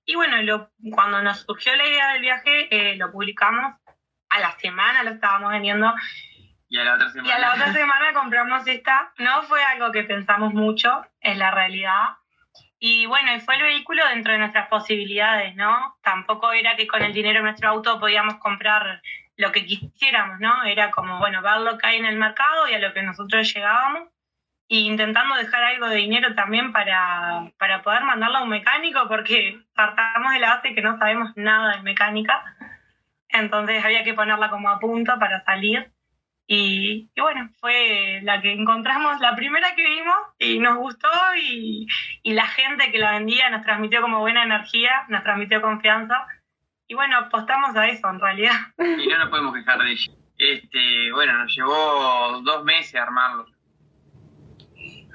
Y 0.06 0.16
bueno, 0.16 0.42
lo, 0.44 0.72
cuando 0.94 1.22
nos 1.22 1.42
surgió 1.42 1.76
la 1.76 1.88
idea 1.88 2.14
del 2.14 2.22
viaje, 2.22 2.68
eh, 2.72 2.96
lo 2.96 3.12
publicamos. 3.12 3.76
A 4.30 4.40
la 4.40 4.52
semana 4.60 5.04
lo 5.04 5.12
estábamos 5.12 5.52
vendiendo. 5.52 5.94
Y 6.68 6.78
a 6.78 6.84
la 6.84 6.96
otra 6.96 7.10
semana. 7.10 7.30
Y 7.30 7.32
a 7.32 7.40
la 7.40 7.54
otra 7.54 7.74
semana 7.74 8.14
compramos 8.14 8.68
esta. 8.68 9.14
No 9.18 9.44
fue 9.44 9.64
algo 9.64 9.92
que 9.92 10.04
pensamos 10.04 10.54
mucho, 10.54 11.06
es 11.20 11.38
la 11.38 11.52
realidad. 11.52 12.18
Y 12.78 13.06
bueno, 13.06 13.34
y 13.34 13.40
fue 13.40 13.56
el 13.56 13.64
vehículo 13.64 14.08
dentro 14.10 14.34
de 14.34 14.40
nuestras 14.40 14.68
posibilidades, 14.68 15.56
¿no? 15.56 15.98
Tampoco 16.04 16.52
era 16.52 16.76
que 16.76 16.88
con 16.88 17.02
el 17.02 17.14
dinero 17.14 17.40
de 17.40 17.46
nuestro 17.46 17.70
auto 17.70 18.00
podíamos 18.00 18.36
comprar 18.36 19.02
lo 19.38 19.52
que 19.52 19.66
quisiéramos, 19.66 20.40
¿no? 20.40 20.64
Era 20.64 20.92
como, 20.92 21.20
bueno, 21.20 21.42
ver 21.42 21.62
lo 21.62 21.78
que 21.78 21.88
hay 21.88 21.98
en 21.98 22.06
el 22.06 22.18
mercado 22.18 22.68
y 22.68 22.74
a 22.74 22.80
lo 22.80 22.94
que 22.94 23.02
nosotros 23.02 23.52
llegábamos. 23.54 24.10
E 24.68 24.78
intentando 24.78 25.36
dejar 25.36 25.64
algo 25.64 25.88
de 25.88 25.98
dinero 25.98 26.34
también 26.34 26.74
para, 26.74 27.52
para 27.60 27.84
poder 27.84 28.04
mandarlo 28.04 28.38
a 28.38 28.44
un 28.44 28.50
mecánico, 28.50 29.08
porque 29.08 29.60
partamos 29.76 30.34
de 30.34 30.40
la 30.40 30.56
base 30.56 30.74
que 30.74 30.82
no 30.82 30.98
sabemos 30.98 31.32
nada 31.36 31.76
de 31.76 31.84
mecánica. 31.84 32.44
Entonces 33.30 33.84
había 33.84 34.04
que 34.04 34.14
ponerla 34.14 34.50
como 34.50 34.70
a 34.70 34.80
punto 34.80 35.20
para 35.20 35.44
salir. 35.44 35.92
Y, 36.48 37.10
bueno, 37.18 37.50
fue 37.60 38.20
la 38.24 38.40
que 38.42 38.52
encontramos, 38.52 39.20
la 39.20 39.36
primera 39.36 39.76
que 39.76 39.84
vimos 39.84 40.16
y 40.38 40.60
nos 40.60 40.78
gustó 40.78 41.10
y, 41.42 41.88
la 42.24 42.46
gente 42.46 42.92
que 42.92 43.00
la 43.00 43.14
vendía 43.14 43.50
nos 43.50 43.64
transmitió 43.64 44.02
como 44.02 44.20
buena 44.20 44.44
energía, 44.44 45.06
nos 45.10 45.24
transmitió 45.24 45.62
confianza 45.62 46.28
Y 46.88 46.94
bueno, 46.94 47.18
apostamos 47.18 47.76
a 47.76 47.88
eso 47.88 48.08
en 48.10 48.20
realidad. 48.20 48.60
Y 48.78 49.08
no 49.08 49.18
nos 49.18 49.30
podemos 49.30 49.56
quejar 49.56 49.80
de 49.80 49.92
ella. 49.92 50.14
Este, 50.38 51.12
bueno, 51.14 51.34
nos 51.34 51.56
llevó 51.56 52.42
dos 52.44 52.64
meses 52.64 52.96
armarlo. 52.96 53.48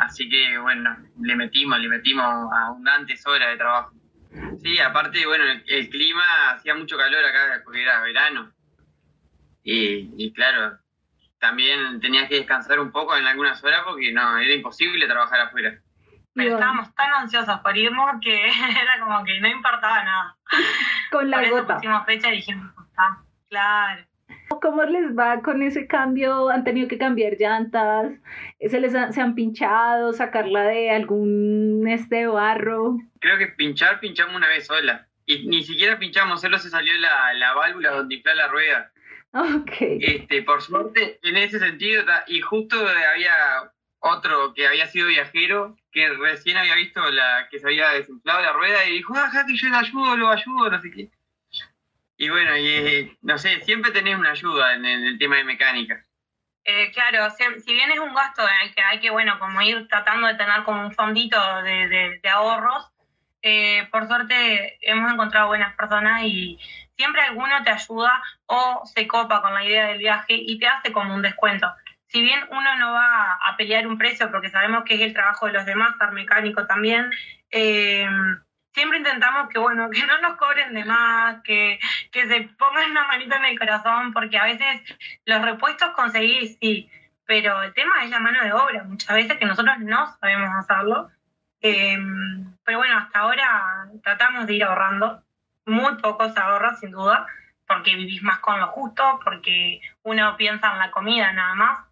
Así 0.00 0.28
que 0.30 0.58
bueno, 0.58 0.96
le 1.20 1.36
metimos, 1.36 1.78
le 1.78 1.88
metimos 1.88 2.24
abundantes 2.52 3.26
horas 3.26 3.50
de 3.50 3.56
trabajo. 3.58 3.92
Sí, 4.62 4.78
aparte, 4.78 5.26
bueno, 5.26 5.44
el, 5.66 5.90
clima 5.90 6.22
hacía 6.52 6.74
mucho 6.74 6.96
calor 6.96 7.22
acá 7.24 7.60
porque 7.64 7.82
era 7.82 8.00
verano. 8.00 8.52
Y, 9.62 10.10
y, 10.16 10.32
claro, 10.32 10.78
también 11.38 12.00
tenías 12.00 12.28
que 12.28 12.36
descansar 12.36 12.80
un 12.80 12.92
poco 12.92 13.14
en 13.16 13.26
algunas 13.26 13.62
horas 13.62 13.82
porque 13.84 14.12
no, 14.12 14.38
era 14.38 14.54
imposible 14.54 15.06
trabajar 15.06 15.40
afuera. 15.40 15.78
Pero 16.34 16.54
estábamos 16.54 16.94
tan 16.94 17.12
ansiosos 17.12 17.60
por 17.60 17.76
irnos 17.76 18.20
que 18.22 18.46
era 18.82 19.00
como 19.00 19.22
que 19.24 19.38
no 19.40 19.48
importaba 19.48 20.02
nada. 20.02 20.36
Con 21.10 21.28
la 21.28 21.40
por 21.40 21.50
gota. 21.50 21.74
pusimos 21.74 22.06
fecha 22.06 22.28
y 22.28 22.36
dijimos, 22.36 22.72
está, 22.86 23.22
claro. 23.50 24.09
¿Cómo 24.60 24.84
les 24.84 25.16
va 25.16 25.40
con 25.42 25.62
ese 25.62 25.86
cambio? 25.86 26.50
¿Han 26.50 26.64
tenido 26.64 26.88
que 26.88 26.98
cambiar 26.98 27.36
llantas? 27.38 28.12
¿Se 28.60 28.80
les 28.80 28.92
se 28.92 29.20
han 29.20 29.34
pinchado? 29.34 30.12
¿Sacarla 30.12 30.64
de 30.64 30.90
algún 30.90 31.86
este 31.88 32.26
barro? 32.26 32.96
Creo 33.20 33.38
que 33.38 33.48
pinchar, 33.48 34.00
pinchamos 34.00 34.36
una 34.36 34.48
vez 34.48 34.66
sola. 34.66 35.06
Y 35.26 35.46
ni 35.46 35.62
siquiera 35.62 35.98
pinchamos, 35.98 36.40
solo 36.40 36.58
se 36.58 36.70
salió 36.70 36.92
la, 36.98 37.32
la 37.34 37.54
válvula 37.54 37.90
donde 37.92 38.16
infla 38.16 38.34
la 38.34 38.48
rueda. 38.48 38.92
Ok. 39.32 39.72
Este, 39.80 40.42
por 40.42 40.60
suerte, 40.60 41.20
en 41.22 41.36
ese 41.36 41.58
sentido, 41.58 42.04
y 42.26 42.40
justo 42.40 42.76
había 42.76 43.72
otro 44.00 44.54
que 44.54 44.66
había 44.66 44.86
sido 44.86 45.06
viajero, 45.06 45.76
que 45.92 46.08
recién 46.08 46.56
había 46.56 46.74
visto 46.74 47.00
la 47.10 47.48
que 47.50 47.58
se 47.58 47.66
había 47.66 47.90
desinflado 47.90 48.40
la 48.42 48.52
rueda 48.52 48.84
y 48.86 48.94
dijo, 48.94 49.14
ah, 49.16 49.30
que 49.46 49.56
yo 49.56 49.68
le 49.68 49.76
ayudo, 49.76 50.16
lo 50.16 50.28
ayudo, 50.28 50.70
no 50.70 50.80
sé 50.80 50.90
qué. 50.90 51.10
Y 52.20 52.28
bueno, 52.28 52.54
y 52.54 53.16
no 53.22 53.38
sé, 53.38 53.62
siempre 53.62 53.92
tenés 53.92 54.18
una 54.18 54.32
ayuda 54.32 54.74
en 54.74 54.84
el, 54.84 55.18
tema 55.18 55.36
de 55.36 55.44
mecánica. 55.44 56.04
Eh, 56.64 56.92
claro, 56.92 57.30
si, 57.30 57.72
bien 57.72 57.90
es 57.90 57.98
un 57.98 58.12
gasto 58.12 58.42
en 58.42 58.68
el 58.68 58.74
que 58.74 58.82
hay 58.82 59.00
que, 59.00 59.08
bueno, 59.08 59.38
como 59.38 59.62
ir 59.62 59.88
tratando 59.88 60.26
de 60.26 60.34
tener 60.34 60.62
como 60.64 60.82
un 60.82 60.92
fondito 60.92 61.38
de, 61.62 62.20
ahorros, 62.30 62.90
eh, 63.40 63.88
por 63.90 64.06
suerte 64.06 64.76
hemos 64.82 65.10
encontrado 65.10 65.46
buenas 65.46 65.74
personas 65.76 66.22
y 66.24 66.58
siempre 66.94 67.22
alguno 67.22 67.64
te 67.64 67.70
ayuda 67.70 68.22
o 68.44 68.82
se 68.84 69.08
copa 69.08 69.40
con 69.40 69.54
la 69.54 69.64
idea 69.64 69.86
del 69.86 69.96
viaje 69.96 70.34
y 70.34 70.58
te 70.58 70.66
hace 70.66 70.92
como 70.92 71.14
un 71.14 71.22
descuento. 71.22 71.72
Si 72.08 72.20
bien 72.20 72.40
uno 72.50 72.76
no 72.76 72.92
va 72.92 73.38
a 73.46 73.56
pelear 73.56 73.86
un 73.86 73.96
precio 73.96 74.30
porque 74.30 74.50
sabemos 74.50 74.84
que 74.84 74.96
es 74.96 75.00
el 75.00 75.14
trabajo 75.14 75.46
de 75.46 75.54
los 75.54 75.64
demás, 75.64 75.96
ser 75.98 76.12
mecánico 76.12 76.66
también, 76.66 77.10
eh, 77.50 78.06
siempre 78.72 78.98
intentamos 78.98 79.48
que, 79.48 79.58
bueno, 79.58 79.90
que 79.90 80.06
no 80.06 80.20
nos 80.20 80.36
cobren 80.36 80.74
de 80.74 80.84
más, 80.84 81.42
que, 81.42 81.78
que 82.10 82.26
se 82.26 82.40
pongan 82.58 82.90
una 82.90 83.06
manita 83.06 83.36
en 83.36 83.46
el 83.46 83.58
corazón, 83.58 84.12
porque 84.12 84.38
a 84.38 84.44
veces 84.44 84.82
los 85.24 85.42
repuestos 85.42 85.90
conseguís, 85.90 86.58
sí, 86.60 86.90
pero 87.26 87.62
el 87.62 87.72
tema 87.74 88.04
es 88.04 88.10
la 88.10 88.20
mano 88.20 88.42
de 88.42 88.52
obra, 88.52 88.84
muchas 88.84 89.14
veces 89.14 89.38
que 89.38 89.46
nosotros 89.46 89.78
no 89.80 90.06
sabemos 90.18 90.50
hacerlo. 90.58 91.10
Em, 91.60 92.56
pero 92.64 92.78
bueno, 92.78 92.98
hasta 92.98 93.20
ahora 93.20 93.88
tratamos 94.02 94.46
de 94.46 94.54
ir 94.54 94.64
ahorrando, 94.64 95.22
muy 95.66 95.96
pocos 95.96 96.36
ahorros 96.36 96.78
sin 96.80 96.90
duda, 96.90 97.26
porque 97.66 97.94
vivís 97.94 98.22
más 98.22 98.38
con 98.40 98.58
lo 98.58 98.68
justo, 98.68 99.20
porque 99.24 99.80
uno 100.02 100.36
piensa 100.36 100.72
en 100.72 100.78
la 100.78 100.90
comida 100.90 101.32
nada 101.32 101.54
más, 101.54 101.86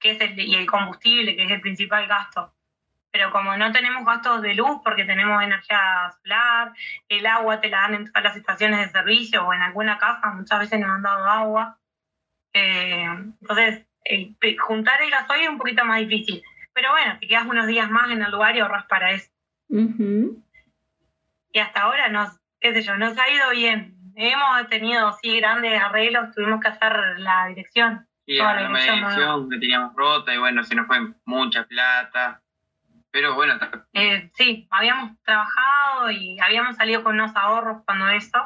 que 0.00 0.12
es 0.12 0.20
el, 0.20 0.38
y 0.40 0.56
el 0.56 0.66
combustible, 0.66 1.36
que 1.36 1.44
es 1.44 1.50
el 1.50 1.60
principal 1.60 2.06
gasto 2.06 2.52
pero 3.12 3.32
como 3.32 3.56
no 3.56 3.72
tenemos 3.72 4.04
gastos 4.04 4.42
de 4.42 4.54
luz 4.54 4.80
porque 4.84 5.04
tenemos 5.04 5.42
energía 5.42 6.12
solar, 6.22 6.72
el 7.08 7.26
agua 7.26 7.60
te 7.60 7.68
la 7.68 7.82
dan 7.82 7.94
en 7.94 8.04
todas 8.06 8.24
las 8.24 8.36
estaciones 8.36 8.80
de 8.80 8.88
servicio 8.88 9.46
o 9.46 9.52
en 9.52 9.62
alguna 9.62 9.98
casa, 9.98 10.30
muchas 10.32 10.60
veces 10.60 10.80
nos 10.80 10.90
han 10.90 11.02
dado 11.02 11.24
agua. 11.24 11.78
Eh, 12.52 13.04
entonces, 13.40 13.86
juntar 14.60 15.02
el 15.02 15.10
gasoil 15.10 15.42
es 15.42 15.48
un 15.48 15.58
poquito 15.58 15.84
más 15.84 15.98
difícil. 16.00 16.42
Pero 16.72 16.92
bueno, 16.92 17.18
te 17.18 17.26
quedas 17.26 17.46
unos 17.46 17.66
días 17.66 17.90
más 17.90 18.10
en 18.10 18.22
el 18.22 18.30
lugar 18.30 18.54
y 18.54 18.60
ahorras 18.60 18.86
para 18.86 19.10
eso. 19.10 19.30
Y 19.68 21.58
hasta 21.58 21.82
ahora 21.82 22.08
nos, 22.08 22.38
qué 22.60 22.72
sé 22.72 22.82
yo, 22.82 22.96
nos 22.96 23.18
ha 23.18 23.28
ido 23.28 23.50
bien. 23.50 23.96
Hemos 24.14 24.68
tenido, 24.68 25.12
sí, 25.20 25.40
grandes 25.40 25.80
arreglos, 25.80 26.34
tuvimos 26.34 26.60
que 26.60 26.68
hacer 26.68 26.92
la 27.18 27.46
dirección. 27.46 28.06
Sí, 28.26 28.36
la, 28.36 28.68
dirección 28.68 29.50
que 29.50 29.58
teníamos 29.58 29.94
rota 29.96 30.32
y 30.32 30.38
bueno, 30.38 30.62
se 30.62 30.76
nos 30.76 30.86
fue 30.86 30.98
mucha 31.24 31.64
plata 31.64 32.40
pero 33.10 33.34
bueno. 33.34 33.58
Eh, 33.92 34.30
sí, 34.34 34.68
habíamos 34.70 35.20
trabajado 35.22 36.10
y 36.10 36.38
habíamos 36.40 36.76
salido 36.76 37.02
con 37.02 37.14
unos 37.14 37.34
ahorros 37.34 37.82
cuando 37.84 38.08
eso, 38.08 38.38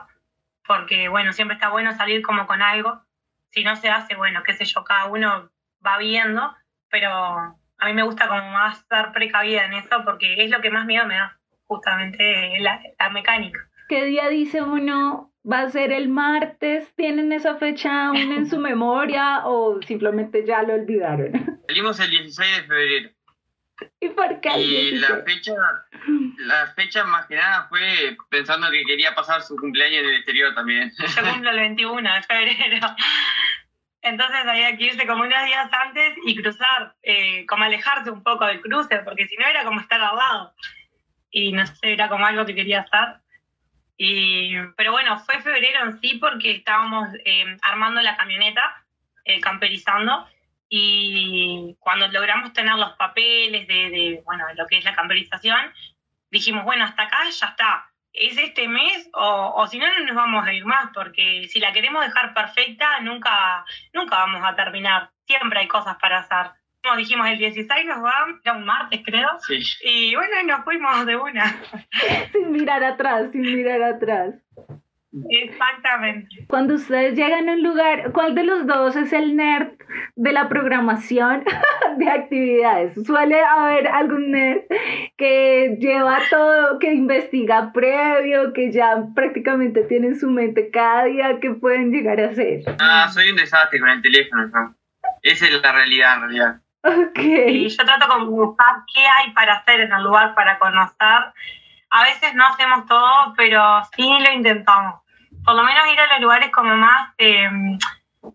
porque 0.67 1.09
bueno, 1.09 1.33
siempre 1.33 1.55
está 1.55 1.71
bueno 1.71 1.93
salir 1.93 2.23
como 2.23 2.47
con 2.47 2.63
algo. 2.63 3.03
Si 3.51 3.63
no 3.63 3.77
se 3.77 3.89
hace, 3.89 4.17
bueno, 4.17 4.43
qué 4.45 4.55
sé 4.55 4.65
yo, 4.65 4.83
cada 4.85 5.07
uno 5.07 5.51
va 5.87 5.99
viendo, 5.99 6.55
pero 6.91 7.11
a 7.11 7.87
mí 7.87 7.93
me 7.93 8.03
gusta 8.03 8.29
como 8.29 8.51
más 8.51 8.87
dar 8.89 9.13
precavida 9.13 9.65
en 9.65 9.75
eso 9.75 10.03
porque 10.05 10.43
es 10.43 10.51
lo 10.51 10.61
que 10.61 10.71
más 10.71 10.87
miedo 10.87 11.07
me 11.07 11.17
da, 11.17 11.39
justamente 11.67 12.59
la, 12.61 12.81
la 12.99 13.11
mecánica. 13.11 13.61
¿Qué 13.89 14.05
día 14.07 14.29
dice 14.29 14.63
uno 14.63 15.33
va 15.51 15.61
a 15.61 15.71
ser 15.71 15.93
el 15.93 16.09
martes? 16.09 16.95
¿Tienen 16.95 17.33
esa 17.33 17.57
fecha 17.57 18.07
aún 18.07 18.33
en 18.33 18.47
su 18.47 18.59
memoria 18.61 19.43
o 19.45 19.81
simplemente 19.83 20.45
ya 20.47 20.63
lo 20.63 20.75
olvidaron? 20.75 21.61
Salimos 21.69 22.01
el 22.01 22.11
16 22.11 22.57
de 22.57 22.63
febrero. 22.63 23.11
¿Y 24.01 24.09
por 24.11 24.41
qué? 24.41 24.59
Y 24.59 24.91
la 24.93 25.23
fecha, 25.25 25.53
la 26.39 26.67
fecha 26.75 27.05
más 27.05 27.27
que 27.27 27.37
nada 27.37 27.67
fue 27.69 28.17
pensando 28.31 28.71
que 28.71 28.85
quería 28.85 29.15
pasar 29.15 29.43
su 29.43 29.57
cumpleaños 29.57 30.01
en 30.01 30.11
el 30.11 30.17
exterior 30.17 30.55
también. 30.55 30.93
Yo 31.17 31.23
cumplo 31.23 31.51
el 31.51 31.59
21 31.59 32.15
de 32.15 32.23
febrero. 32.23 32.87
Entonces 34.03 34.47
había 34.47 34.77
que 34.77 34.85
irse 34.85 35.07
como 35.07 35.23
unos 35.23 35.45
días 35.47 35.71
antes 35.73 36.15
y 36.27 36.37
cruzar, 36.41 36.95
eh, 37.03 37.47
como 37.47 37.65
alejarse 37.65 38.11
un 38.11 38.23
poco 38.23 38.45
del 38.47 38.61
cruce, 38.61 38.99
porque 38.99 39.27
si 39.27 39.37
no 39.37 39.47
era 39.47 39.65
como 39.65 39.81
estar 39.81 40.01
al 40.01 40.17
lado. 40.17 40.55
Y 41.31 41.53
no 41.53 41.67
sé, 41.67 41.95
era 41.95 42.09
como 42.09 42.27
algo 42.27 42.45
que 42.45 42.55
quería 42.55 42.83
hacer. 42.83 43.21
Y, 43.97 44.57
pero 44.77 44.93
bueno, 44.93 45.19
fue 45.21 45.41
febrero 45.41 45.85
en 45.85 46.01
sí 46.01 46.19
porque 46.21 46.57
estábamos 46.57 47.09
eh, 47.25 47.57
armando 47.63 48.03
la 48.03 48.17
camioneta, 48.17 48.85
eh, 49.25 49.41
camperizando, 49.41 50.29
y 50.69 51.77
cuando 51.79 52.09
logramos 52.09 52.53
tener 52.53 52.75
los 52.77 52.93
papeles 52.93 53.67
de, 53.69 54.23
bueno, 54.25 54.45
lo 54.57 54.67
que 54.67 54.79
es 54.79 54.85
la 54.85 54.95
camperización, 54.95 55.73
dijimos, 56.31 56.65
bueno, 56.65 56.85
hasta 56.85 57.05
acá 57.05 57.19
ya 57.31 57.47
está. 57.49 57.91
¿Es 58.13 58.39
este 58.39 58.69
mes 58.69 59.09
o, 59.13 59.67
si 59.67 59.79
no, 59.79 59.87
no 59.87 60.07
nos 60.07 60.15
vamos 60.15 60.47
a 60.47 60.53
ir 60.53 60.65
más? 60.65 60.91
Porque 60.95 61.49
si 61.49 61.59
la 61.59 61.73
queremos 61.73 62.05
dejar 62.05 62.33
perfecta, 62.33 63.01
nunca, 63.01 63.65
nunca 63.93 64.19
vamos 64.19 64.43
a 64.45 64.55
terminar. 64.55 65.11
Siempre 65.27 65.61
hay 65.61 65.69
cosas 65.69 65.97
para 66.01 66.21
hacer. 66.21 66.53
Como 66.83 66.97
dijimos, 66.97 67.27
el 67.27 67.39
16 67.39 67.87
nos 67.87 68.03
vamos, 68.03 68.41
era 68.45 68.55
un 68.55 68.65
martes 68.65 69.01
creo, 69.05 69.31
y 69.83 70.15
bueno, 70.15 70.43
nos 70.45 70.65
fuimos 70.65 71.07
de 71.07 71.17
una. 71.17 71.61
sin 72.33 72.53
mirar 72.53 72.85
atrás, 72.85 73.31
sin 73.33 73.41
mirar 73.41 73.83
atrás. 73.83 74.35
Exactamente. 75.31 76.45
Cuando 76.49 76.75
ustedes 76.75 77.15
llegan 77.15 77.49
a 77.49 77.53
un 77.53 77.63
lugar, 77.63 78.11
¿cuál 78.13 78.35
de 78.35 78.43
los 78.43 78.67
dos 78.67 78.97
es 78.97 79.13
el 79.13 79.37
nerd 79.37 79.69
de 80.17 80.33
la 80.33 80.49
programación 80.49 81.45
de 81.99 82.11
actividades? 82.11 82.95
Suele 83.07 83.41
haber 83.45 83.87
algún 83.89 84.33
nerd 84.33 84.63
que 85.17 85.77
lleva 85.79 86.19
todo, 86.31 86.79
que 86.81 86.93
investiga 86.93 87.73
previo, 87.73 88.53
que 88.53 88.73
ya 88.73 89.05
prácticamente 89.15 89.83
tiene 89.85 90.09
en 90.09 90.19
su 90.19 90.29
mente 90.31 90.71
cada 90.71 91.05
día 91.05 91.39
que 91.41 91.51
pueden 91.51 91.93
llegar 91.93 92.21
a 92.21 92.31
hacer. 92.31 92.65
Ah, 92.81 93.09
soy 93.13 93.31
un 93.31 93.37
desastre 93.37 93.79
con 93.79 93.89
el 93.89 94.03
teléfono. 94.03 94.75
Esa 95.23 95.47
es 95.47 95.63
la 95.63 95.73
realidad 95.73 96.15
en 96.15 96.21
realidad. 96.23 96.61
Ok. 96.83 97.19
Y 97.19 97.69
yo 97.69 97.85
trato 97.85 98.19
de 98.19 98.25
buscar 98.27 98.75
qué 98.93 99.01
hay 99.01 99.33
para 99.33 99.55
hacer 99.55 99.81
en 99.81 99.93
el 99.93 100.03
lugar 100.03 100.35
para 100.35 100.59
conocer. 100.59 101.33
A 101.91 102.03
veces 102.03 102.35
no 102.35 102.45
hacemos 102.47 102.87
todo, 102.87 103.35
pero 103.37 103.63
sí 103.97 104.03
lo 104.03 104.33
intentamos 104.33 105.04
por 105.45 105.55
lo 105.55 105.63
menos 105.63 105.87
ir 105.93 106.01
a 106.01 106.07
los 106.07 106.21
lugares 106.21 106.51
como 106.53 106.75
más, 106.77 107.13
eh, 107.19 107.49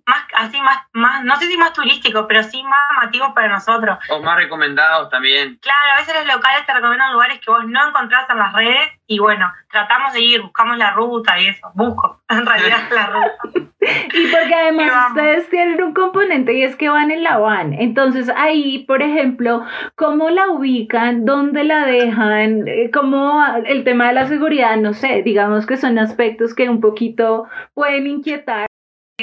más 0.05 0.23
así, 0.35 0.61
más, 0.61 0.77
más, 0.93 1.23
no 1.23 1.35
sé 1.37 1.47
si 1.47 1.57
más 1.57 1.73
turísticos, 1.73 2.25
pero 2.27 2.43
sí 2.43 2.61
más 2.63 2.79
llamativos 2.91 3.31
para 3.33 3.49
nosotros. 3.49 3.97
O 4.09 4.21
más 4.21 4.37
recomendados 4.37 5.09
también. 5.09 5.57
Claro, 5.61 5.93
a 5.93 5.97
veces 5.97 6.15
los 6.15 6.35
locales 6.35 6.65
te 6.65 6.73
recomiendan 6.73 7.13
lugares 7.13 7.39
que 7.39 7.51
vos 7.51 7.65
no 7.65 7.87
encontrás 7.87 8.29
en 8.29 8.37
las 8.37 8.53
redes 8.53 8.91
y 9.07 9.19
bueno, 9.19 9.51
tratamos 9.71 10.13
de 10.13 10.21
ir, 10.21 10.41
buscamos 10.41 10.77
la 10.77 10.91
ruta 10.91 11.39
y 11.39 11.47
eso, 11.47 11.71
busco 11.73 12.21
en 12.29 12.45
realidad 12.45 12.79
la 12.91 13.07
ruta. 13.07 13.69
y 14.13 14.27
porque 14.27 14.53
además 14.53 15.09
ustedes 15.09 15.49
tienen 15.49 15.81
un 15.81 15.93
componente 15.93 16.53
y 16.53 16.63
es 16.63 16.75
que 16.75 16.89
van 16.89 17.11
en 17.11 17.23
la 17.23 17.37
van. 17.37 17.73
Entonces 17.73 18.29
ahí, 18.35 18.79
por 18.79 19.01
ejemplo, 19.01 19.65
¿cómo 19.95 20.29
la 20.29 20.49
ubican? 20.49 21.25
¿Dónde 21.25 21.63
la 21.63 21.85
dejan? 21.85 22.67
Eh, 22.67 22.91
¿Cómo 22.93 23.41
el 23.65 23.83
tema 23.83 24.07
de 24.07 24.13
la 24.13 24.27
seguridad? 24.27 24.75
No 24.77 24.93
sé, 24.93 25.23
digamos 25.23 25.65
que 25.65 25.77
son 25.77 25.97
aspectos 25.97 26.53
que 26.53 26.69
un 26.69 26.81
poquito 26.81 27.47
pueden 27.73 28.07
inquietar. 28.07 28.68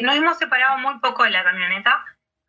Nos 0.03 0.17
hemos 0.17 0.38
separado 0.38 0.79
muy 0.79 0.99
poco 0.99 1.25
de 1.25 1.31
la 1.31 1.45
camioneta. 1.45 2.05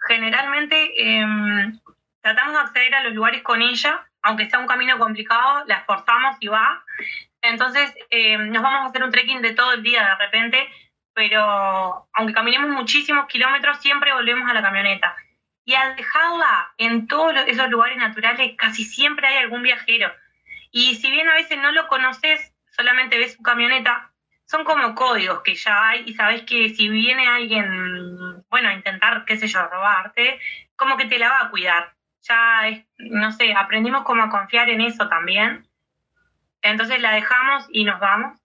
Generalmente 0.08 0.94
em, 0.98 1.80
tratamos 2.22 2.54
de 2.54 2.60
acceder 2.60 2.96
a 2.96 3.04
los 3.04 3.14
lugares 3.14 3.42
con 3.42 3.62
ella, 3.62 4.06
aunque 4.22 4.50
sea 4.50 4.60
un 4.60 4.68
camino 4.68 4.98
complicado, 4.98 5.64
la 5.66 5.76
esforzamos 5.76 6.38
y 6.40 6.48
va. 6.48 6.84
Entonces 7.42 7.94
eh, 8.10 8.38
nos 8.38 8.62
vamos 8.62 8.82
a 8.82 8.90
hacer 8.90 9.04
un 9.04 9.12
trekking 9.12 9.42
de 9.42 9.54
todo 9.54 9.74
el 9.74 9.84
día 9.84 10.04
de 10.04 10.16
repente, 10.16 10.68
pero 11.14 12.08
aunque 12.14 12.34
caminemos 12.34 12.70
muchísimos 12.70 13.28
kilómetros, 13.28 13.80
siempre 13.80 14.14
volvemos 14.14 14.50
a 14.50 14.54
la 14.54 14.62
camioneta. 14.62 15.16
Y 15.66 15.74
al 15.74 15.96
dejarla 15.96 16.72
en 16.78 17.08
todos 17.08 17.34
esos 17.48 17.70
lugares 17.70 17.98
naturales, 17.98 18.54
casi 18.58 18.86
siempre 18.86 19.28
hay 19.28 19.38
algún 19.38 19.64
viajero. 19.64 20.12
Y 20.72 20.96
si 20.96 21.10
bien 21.12 21.28
a 21.28 21.34
veces 21.34 21.58
no 21.58 21.72
lo 21.72 21.88
conoces, 21.88 22.54
solamente 22.70 23.18
ves 23.18 23.34
su 23.34 23.42
camioneta, 23.42 24.07
son 24.48 24.64
como 24.64 24.96
códigos 24.96 25.42
que 25.44 25.56
ya 25.56 25.90
hay 25.90 26.04
y 26.06 26.14
sabes 26.14 26.44
que 26.44 26.70
si 26.70 26.88
viene 26.88 27.28
alguien, 27.28 28.44
bueno, 28.50 28.70
a 28.70 28.74
intentar, 28.74 29.26
qué 29.26 29.38
sé 29.38 29.48
yo, 29.48 29.68
robarte, 29.68 30.40
como 30.78 30.96
que 30.96 31.06
te 31.06 31.20
la 31.20 31.30
va 31.30 31.42
a 31.42 31.50
cuidar. 31.50 31.94
Ya, 32.22 32.68
es, 32.70 32.86
no 32.98 33.32
sé, 33.34 33.54
aprendimos 33.54 34.04
como 34.04 34.24
a 34.24 34.30
confiar 34.30 34.70
en 34.70 34.82
eso 34.82 35.10
también. 35.10 35.68
Entonces 36.62 37.02
la 37.02 37.12
dejamos 37.12 37.68
y 37.72 37.84
nos 37.84 38.00
vamos. 38.00 38.40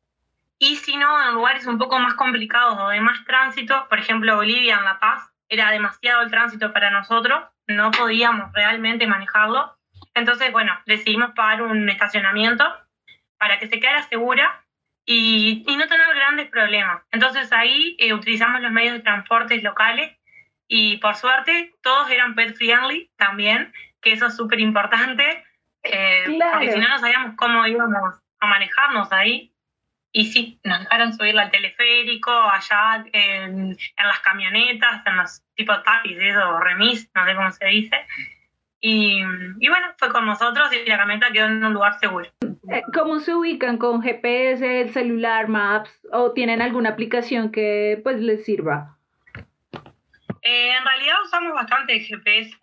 Y 0.59 0.77
si 0.77 0.97
no, 0.97 1.29
en 1.29 1.35
lugares 1.35 1.67
un 1.67 1.79
poco 1.79 1.99
más 2.01 2.15
complicados 2.15 2.79
o 2.81 2.89
de 2.89 3.01
más 3.01 3.25
tránsito, 3.25 3.89
por 3.89 4.01
ejemplo 4.01 4.37
Bolivia 4.37 4.79
en 4.79 4.85
La 4.85 4.99
Paz, 4.99 5.33
era 5.49 5.71
demasiado 5.71 6.23
el 6.23 6.31
tránsito 6.31 6.73
para 6.73 6.91
nosotros, 6.91 7.45
no 7.69 7.93
podíamos 7.93 8.53
realmente 8.53 9.07
manejarlo. 9.07 9.77
Entonces, 10.15 10.51
bueno, 10.51 10.77
decidimos 10.85 11.31
pagar 11.31 11.63
un 11.63 11.89
estacionamiento 11.89 12.65
para 13.39 13.61
que 13.61 13.69
se 13.69 13.79
quedara 13.79 14.03
segura 14.05 14.62
y, 15.05 15.65
no 15.67 15.87
tener 15.89 16.15
grandes 16.15 16.49
problemas. 16.49 17.03
Entonces 17.11 17.53
ahí 17.53 17.97
eh, 17.99 18.13
utilizamos 18.13 18.61
los 18.61 18.73
medios 18.73 18.95
de 18.95 19.01
transporte 19.01 19.61
locales 19.61 20.17
y 20.69 20.99
por 20.99 21.17
suerte 21.17 21.75
todos 21.83 22.11
eran 22.11 22.35
pet 22.35 22.57
friendly 22.57 23.11
también, 23.17 23.73
que 24.01 24.13
eso 24.13 24.27
es 24.27 24.37
súper 24.37 24.61
importante, 24.61 25.45
eh, 25.83 26.25
porque 26.53 26.73
si 26.73 26.79
no 26.79 26.89
no 26.89 26.99
sabíamos 26.99 27.37
cómo 27.37 27.67
íbamos 27.67 28.21
a 28.41 28.47
manejarnos 28.47 29.13
ahí. 29.13 29.49
Y 30.15 30.27
sí, 30.27 30.61
nos 30.63 30.81
dejaron 30.81 31.15
subir 31.15 31.39
al 31.39 31.51
teleférico, 31.51 32.31
allá 32.31 33.03
en, 33.13 33.71
en 33.97 34.07
las 34.07 34.21
camionetas, 34.21 35.07
en 35.07 35.17
los 35.17 35.43
tipos 35.55 35.83
taxis, 35.85 36.19
eso, 36.19 36.61
remis, 36.61 37.11
no 37.15 37.25
sé 37.25 37.35
cómo 37.35 37.51
se 37.51 37.67
dice. 37.67 38.07
Y, 38.85 39.23
y, 39.61 39.69
bueno, 39.69 39.95
fue 39.97 40.11
con 40.11 40.27
nosotros 40.27 40.69
y 40.73 40.89
la 40.89 40.99
camioneta 40.99 41.31
quedó 41.31 41.47
en 41.47 41.65
un 41.65 41.73
lugar 41.73 42.01
seguro. 42.01 42.29
Eh, 42.43 42.83
¿Cómo 42.93 43.21
se 43.21 43.33
ubican 43.33 43.79
con 43.79 44.03
GPS, 44.03 44.81
el 44.81 44.93
celular, 44.93 45.47
Maps 45.47 46.01
o 46.11 46.33
tienen 46.33 46.61
alguna 46.61 46.91
aplicación 46.91 47.53
que 47.53 48.01
pues 48.03 48.19
les 48.19 48.45
sirva? 48.45 48.99
Eh, 50.43 50.75
en 50.77 50.85
realidad 50.85 51.15
usamos 51.25 51.55
bastante 51.55 51.93
el 51.93 52.03
GPS 52.03 52.59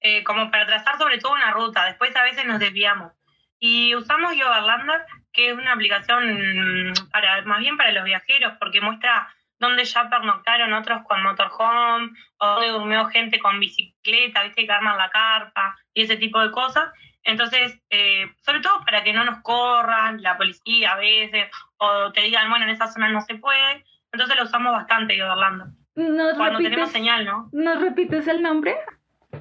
eh, 0.00 0.24
como 0.24 0.50
para 0.50 0.66
trazar 0.66 0.96
sobre 0.96 1.18
todo 1.18 1.34
una 1.34 1.50
ruta. 1.50 1.84
Después 1.84 2.16
a 2.16 2.22
veces 2.22 2.46
nos 2.46 2.58
desviamos. 2.58 3.12
Y 3.58 3.94
usamos 3.94 4.34
Yoverlander, 4.34 5.02
que 5.30 5.50
es 5.50 5.54
una 5.54 5.74
aplicación 5.74 6.94
para 7.12 7.42
más 7.42 7.58
bien 7.58 7.76
para 7.76 7.92
los 7.92 8.04
viajeros 8.04 8.54
porque 8.58 8.80
muestra 8.80 9.28
donde 9.60 9.84
ya 9.84 10.08
pernoctaron 10.08 10.72
otros 10.72 11.02
con 11.06 11.22
motorhome, 11.22 12.10
o 12.38 12.46
donde 12.46 12.68
durmió 12.70 13.06
gente 13.06 13.38
con 13.38 13.60
bicicleta, 13.60 14.42
viste, 14.42 14.66
que 14.66 14.72
arman 14.72 14.96
la 14.96 15.10
carpa 15.10 15.76
y 15.94 16.02
ese 16.02 16.16
tipo 16.16 16.40
de 16.40 16.50
cosas. 16.50 16.90
Entonces, 17.22 17.78
eh, 17.90 18.32
sobre 18.40 18.60
todo 18.60 18.82
para 18.84 19.04
que 19.04 19.12
no 19.12 19.24
nos 19.24 19.40
corran 19.42 20.22
la 20.22 20.38
policía 20.38 20.92
a 20.92 20.96
veces, 20.96 21.50
o 21.76 22.10
te 22.12 22.22
digan, 22.22 22.48
bueno, 22.48 22.64
en 22.64 22.70
esa 22.70 22.88
zona 22.88 23.10
no 23.10 23.20
se 23.20 23.34
puede. 23.36 23.84
Entonces 24.10 24.36
lo 24.36 24.44
usamos 24.44 24.72
bastante, 24.72 25.22
Orlando. 25.22 25.66
Cuando 25.94 26.58
tenemos 26.58 26.90
señal, 26.90 27.26
¿no? 27.26 27.50
¿Nos 27.52 27.80
repites 27.80 28.26
el 28.26 28.42
nombre? 28.42 28.76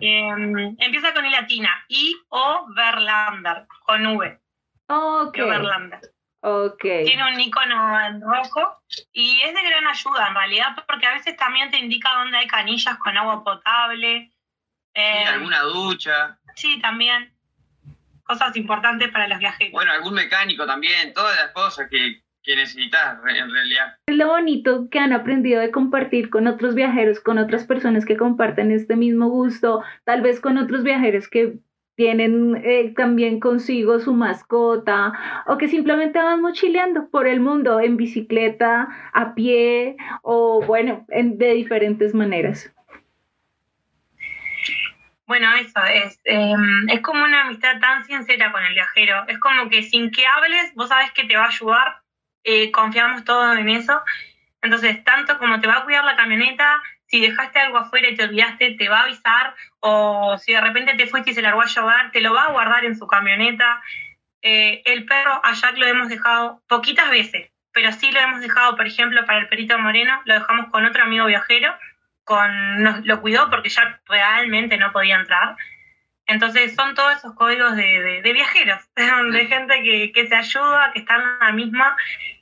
Em, 0.01 0.75
empieza 0.79 1.13
con 1.13 1.25
I 1.25 1.29
latina, 1.29 1.69
I 1.87 2.15
o 2.27 2.67
Verlander, 2.75 3.65
con 3.85 4.05
V. 4.05 4.39
Ok. 4.87 5.37
Okay. 6.41 7.05
Tiene 7.05 7.33
un 7.33 7.39
icono 7.39 7.99
en 7.99 8.21
rojo 8.21 8.81
y 9.11 9.41
es 9.41 9.53
de 9.53 9.61
gran 9.61 9.87
ayuda 9.87 10.29
en 10.29 10.35
realidad 10.35 10.67
porque 10.87 11.05
a 11.05 11.13
veces 11.13 11.35
también 11.35 11.69
te 11.69 11.77
indica 11.77 12.09
dónde 12.15 12.37
hay 12.37 12.47
canillas 12.47 12.97
con 12.97 13.17
agua 13.17 13.43
potable. 13.43 14.31
Eh, 14.93 15.25
alguna 15.27 15.61
ducha. 15.63 16.39
Sí, 16.55 16.79
también. 16.79 17.33
Cosas 18.23 18.55
importantes 18.55 19.09
para 19.09 19.27
los 19.27 19.39
viajeros. 19.39 19.73
Bueno, 19.73 19.91
algún 19.91 20.13
mecánico 20.13 20.65
también, 20.65 21.13
todas 21.13 21.35
las 21.35 21.51
cosas 21.51 21.89
que, 21.89 22.23
que 22.43 22.55
necesitas 22.55 23.17
en 23.27 23.51
realidad. 23.51 23.97
Es 24.05 24.15
lo 24.15 24.27
bonito 24.27 24.87
que 24.89 24.99
han 24.99 25.13
aprendido 25.13 25.59
de 25.59 25.71
compartir 25.71 26.29
con 26.29 26.47
otros 26.47 26.73
viajeros, 26.73 27.19
con 27.19 27.37
otras 27.37 27.65
personas 27.65 28.05
que 28.05 28.17
comparten 28.17 28.71
este 28.71 28.95
mismo 28.95 29.27
gusto, 29.27 29.83
tal 30.05 30.21
vez 30.21 30.39
con 30.39 30.57
otros 30.57 30.83
viajeros 30.83 31.27
que 31.27 31.59
tienen 31.99 32.55
eh, 32.63 32.93
también 32.95 33.41
consigo 33.41 33.99
su 33.99 34.13
mascota 34.13 35.11
o 35.47 35.57
que 35.57 35.67
simplemente 35.67 36.17
van 36.17 36.39
mochileando 36.41 37.09
por 37.09 37.27
el 37.27 37.41
mundo 37.41 37.81
en 37.81 37.97
bicicleta, 37.97 38.87
a 39.11 39.35
pie 39.35 39.97
o 40.21 40.63
bueno, 40.65 41.05
de 41.09 41.53
diferentes 41.55 42.13
maneras. 42.13 42.71
Bueno, 45.27 45.53
eso 45.55 45.83
es, 45.93 46.21
em, 46.23 46.87
es 46.87 47.01
como 47.01 47.25
una 47.25 47.41
amistad 47.41 47.81
tan 47.81 48.05
sincera 48.05 48.49
con 48.53 48.63
el 48.63 48.75
viajero. 48.75 49.25
Es 49.27 49.37
como 49.37 49.69
que 49.69 49.83
sin 49.83 50.09
que 50.09 50.25
hables, 50.25 50.73
vos 50.75 50.87
sabes 50.87 51.11
que 51.11 51.25
te 51.25 51.35
va 51.35 51.43
a 51.43 51.47
ayudar, 51.47 51.97
eh, 52.45 52.71
confiamos 52.71 53.25
todos 53.25 53.57
en 53.57 53.67
eso. 53.67 54.01
Entonces, 54.61 55.03
tanto 55.03 55.37
como 55.37 55.59
te 55.59 55.67
va 55.67 55.79
a 55.79 55.83
cuidar 55.83 56.05
la 56.05 56.15
camioneta, 56.15 56.81
si 57.09 57.19
dejaste 57.21 57.59
algo 57.59 57.79
afuera 57.79 58.07
y 58.07 58.15
te 58.15 58.23
olvidaste, 58.23 58.75
te 58.75 58.87
va 58.87 58.99
a 58.99 59.03
avisar, 59.03 59.55
o 59.79 60.37
si 60.37 60.53
de 60.53 60.61
repente 60.61 60.93
te 60.93 61.07
fuiste 61.07 61.31
y 61.31 61.33
se 61.33 61.41
largó 61.41 61.61
a 61.61 61.65
llevar, 61.65 62.11
te 62.11 62.21
lo 62.21 62.33
va 62.33 62.43
a 62.43 62.51
guardar 62.51 62.85
en 62.85 62.95
su 62.95 63.07
camioneta. 63.07 63.81
Eh, 64.43 64.83
el 64.85 65.05
perro 65.05 65.41
a 65.43 65.53
Jack 65.53 65.77
lo 65.77 65.87
hemos 65.87 66.07
dejado 66.09 66.61
poquitas 66.67 67.09
veces, 67.09 67.51
pero 67.73 67.91
sí 67.91 68.11
lo 68.11 68.19
hemos 68.19 68.41
dejado, 68.41 68.75
por 68.75 68.85
ejemplo, 68.85 69.25
para 69.25 69.39
el 69.39 69.47
perito 69.47 69.77
moreno, 69.79 70.21
lo 70.25 70.35
dejamos 70.35 70.67
con 70.69 70.85
otro 70.85 71.03
amigo 71.03 71.25
viajero, 71.25 71.75
con, 72.23 72.83
nos, 72.83 73.03
lo 73.05 73.21
cuidó 73.21 73.49
porque 73.49 73.69
Jack 73.69 74.01
realmente 74.07 74.77
no 74.77 74.91
podía 74.91 75.15
entrar. 75.15 75.55
Entonces 76.27 76.75
son 76.75 76.93
todos 76.93 77.17
esos 77.17 77.33
códigos 77.33 77.75
de, 77.75 78.21
de, 78.21 78.33
viajeros, 78.33 78.87
de 78.95 79.47
gente 79.47 79.81
que, 79.81 80.11
que 80.11 80.27
se 80.27 80.35
ayuda, 80.35 80.91
que 80.93 80.99
está 80.99 81.15
en 81.15 81.39
la 81.39 81.51
misma, 81.53 81.97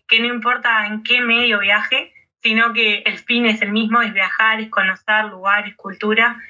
que 0.10 0.20
no 0.20 0.26
importa 0.26 0.88
en 0.88 1.04
qué 1.04 1.22
medio 1.22 1.60
viaje, 1.60 2.14
sino 2.42 2.74
que 2.74 3.00
el 3.00 3.18
fin 3.18 3.46
es 3.46 3.62
el 3.62 3.72
mismo, 3.72 4.02
es 4.02 4.14
viajar, 4.14 4.60
es 4.60 4.70
conocer 4.70 5.26
lugares, 5.26 5.76
cultura. 5.76 6.42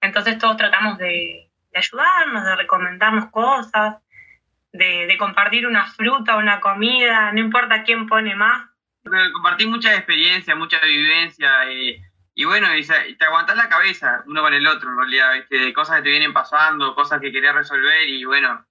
Entonces 0.00 0.38
todos 0.38 0.56
tratamos 0.56 0.98
de, 0.98 1.50
ayudarnos, 1.74 2.44
de 2.44 2.56
recomendarnos 2.56 3.30
cosas, 3.30 3.96
de, 4.72 5.14
compartir 5.18 5.66
una 5.66 5.86
fruta, 5.86 6.36
una 6.36 6.60
comida, 6.60 7.32
no 7.32 7.40
importa 7.40 7.82
quién 7.84 8.06
pone 8.06 8.34
más. 8.34 8.68
Compartir 9.32 9.68
mucha 9.68 9.94
experiencia, 9.94 10.54
mucha 10.54 10.78
vivencia 10.80 11.70
eh, 11.70 12.00
y 12.34 12.44
bueno, 12.44 12.68
y 12.74 12.84
te 12.84 13.24
aguantas 13.24 13.56
la 13.56 13.68
cabeza 13.68 14.22
uno 14.26 14.42
con 14.42 14.54
el 14.54 14.66
otro 14.66 14.90
en 14.90 14.96
realidad, 14.96 15.32
de 15.50 15.72
cosas 15.72 15.96
que 15.96 16.02
te 16.02 16.10
vienen 16.10 16.32
pasando, 16.32 16.94
cosas 16.94 17.20
que 17.20 17.32
querés 17.32 17.54
resolver 17.54 18.08
y 18.08 18.24
bueno, 18.24 18.64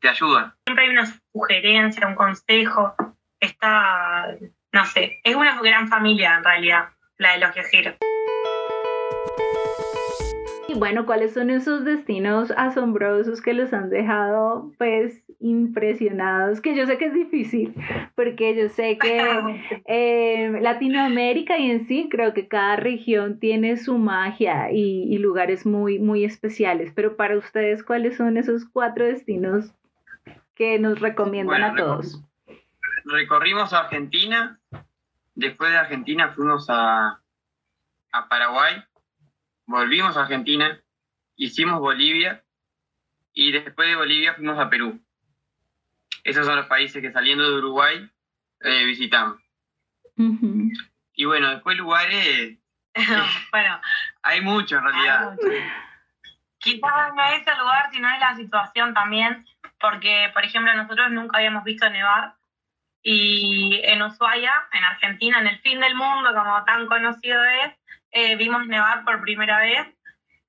te 0.00 0.08
ayudan. 0.08 0.54
Siempre 0.66 0.84
hay 0.84 0.90
una 0.90 1.06
sugerencia, 1.32 2.06
un 2.06 2.14
consejo, 2.16 2.94
está 3.38 4.26
no 4.72 4.84
sé, 4.84 5.20
es 5.24 5.34
una 5.34 5.60
gran 5.62 5.88
familia 5.88 6.36
en 6.36 6.44
realidad, 6.44 6.88
la 7.18 7.32
de 7.32 7.38
los 7.38 7.54
viajeros. 7.54 7.94
Y 10.68 10.74
bueno, 10.74 11.06
¿cuáles 11.06 11.32
son 11.32 11.50
esos 11.50 11.84
destinos 11.84 12.52
asombrosos 12.56 13.40
que 13.40 13.54
los 13.54 13.72
han 13.72 13.88
dejado 13.88 14.72
pues 14.78 15.22
impresionados? 15.38 16.60
Que 16.60 16.74
yo 16.74 16.86
sé 16.86 16.98
que 16.98 17.06
es 17.06 17.14
difícil, 17.14 17.72
porque 18.16 18.56
yo 18.56 18.68
sé 18.68 18.98
que 18.98 19.20
eh, 19.86 20.58
Latinoamérica 20.60 21.56
y 21.58 21.70
en 21.70 21.86
sí 21.86 22.08
creo 22.10 22.34
que 22.34 22.48
cada 22.48 22.76
región 22.76 23.38
tiene 23.38 23.76
su 23.76 23.96
magia 23.96 24.72
y, 24.72 25.16
lugares 25.18 25.64
muy, 25.64 25.98
muy 25.98 26.24
especiales, 26.24 26.92
pero 26.94 27.16
para 27.16 27.38
ustedes, 27.38 27.82
¿cuáles 27.82 28.16
son 28.16 28.36
esos 28.36 28.64
cuatro 28.64 29.04
destinos 29.04 29.72
que 30.54 30.78
nos 30.78 31.00
recomiendan 31.00 31.62
a 31.62 31.74
todos? 31.74 32.22
Recorrimos 33.06 33.72
Argentina, 33.72 34.58
después 35.34 35.70
de 35.70 35.78
Argentina 35.78 36.30
fuimos 36.30 36.66
a, 36.68 37.20
a 38.12 38.28
Paraguay, 38.28 38.82
volvimos 39.66 40.16
a 40.16 40.22
Argentina, 40.22 40.80
hicimos 41.36 41.80
Bolivia. 41.80 42.42
Y 43.38 43.52
después 43.52 43.88
de 43.88 43.96
Bolivia 43.96 44.34
fuimos 44.34 44.58
a 44.58 44.70
Perú. 44.70 44.98
Esos 46.24 46.46
son 46.46 46.56
los 46.56 46.66
países 46.66 47.02
que 47.02 47.12
saliendo 47.12 47.48
de 47.48 47.58
Uruguay 47.58 48.10
eh, 48.60 48.84
visitamos. 48.84 49.38
Y 51.12 51.24
bueno, 51.26 51.50
después 51.50 51.76
lugares... 51.76 52.58
bueno, 53.52 53.80
hay 54.22 54.40
muchos 54.40 54.78
en 54.78 54.84
realidad. 54.84 55.36
Quizás 56.58 57.14
no 57.14 57.22
es 57.24 57.46
el 57.46 57.58
lugar, 57.58 57.90
sino 57.92 58.08
es 58.08 58.20
la 58.20 58.34
situación 58.36 58.94
también, 58.94 59.44
porque, 59.78 60.30
por 60.32 60.42
ejemplo, 60.42 60.74
nosotros 60.74 61.10
nunca 61.10 61.36
habíamos 61.36 61.62
visto 61.62 61.88
nevar 61.90 62.35
y 63.02 63.80
en 63.84 64.02
Ushuaia, 64.02 64.52
en 64.72 64.84
Argentina, 64.84 65.40
en 65.40 65.46
el 65.46 65.58
fin 65.60 65.80
del 65.80 65.94
mundo, 65.94 66.34
como 66.34 66.64
tan 66.64 66.86
conocido 66.86 67.42
es, 67.44 67.72
eh, 68.10 68.36
vimos 68.36 68.66
nevar 68.66 69.04
por 69.04 69.20
primera 69.20 69.60
vez 69.60 69.86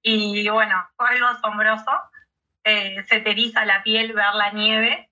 y 0.02 0.48
bueno, 0.50 0.88
fue 0.96 1.10
algo 1.10 1.28
asombroso. 1.28 1.92
Eh, 2.64 3.04
se 3.08 3.22
te 3.22 3.32
eriza 3.32 3.66
la 3.66 3.84
piel 3.84 4.14
ver 4.14 4.34
la 4.34 4.52
nieve 4.52 5.08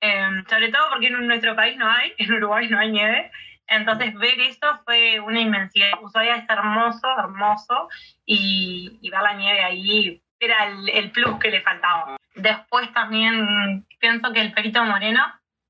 Em, 0.00 0.44
sobre 0.46 0.70
todo 0.70 0.90
porque 0.90 1.08
en 1.08 1.26
nuestro 1.26 1.56
país 1.56 1.76
no 1.76 1.90
hay, 1.90 2.12
en 2.18 2.32
Uruguay 2.32 2.68
no 2.68 2.78
hay 2.78 2.90
nieve. 2.90 3.30
Entonces 3.66 4.14
ver 4.14 4.40
esto 4.40 4.80
fue 4.84 5.20
una 5.20 5.40
inmensidad. 5.40 5.90
Ushuaia 6.02 6.36
es 6.36 6.48
hermoso, 6.48 7.06
hermoso, 7.18 7.88
y, 8.24 8.98
ver 9.10 9.22
la 9.22 9.34
nieve 9.34 9.62
ahí 9.62 10.22
era 10.40 10.68
el, 10.68 11.10
plus 11.10 11.38
que 11.38 11.50
le 11.50 11.60
faltaba. 11.60 12.16
Después 12.34 12.92
también 12.94 13.84
pienso 13.98 14.32
que 14.32 14.40
el 14.40 14.52
Perito 14.52 14.84
Moreno, 14.84 15.20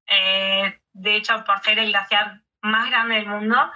eh, 0.06 0.78
de 0.98 1.16
hecho 1.16 1.44
por 1.44 1.60
ser 1.60 1.78
el 1.78 1.90
glaciar 1.90 2.40
más 2.62 2.90
grande 2.90 3.16
del 3.16 3.26
mundo, 3.26 3.72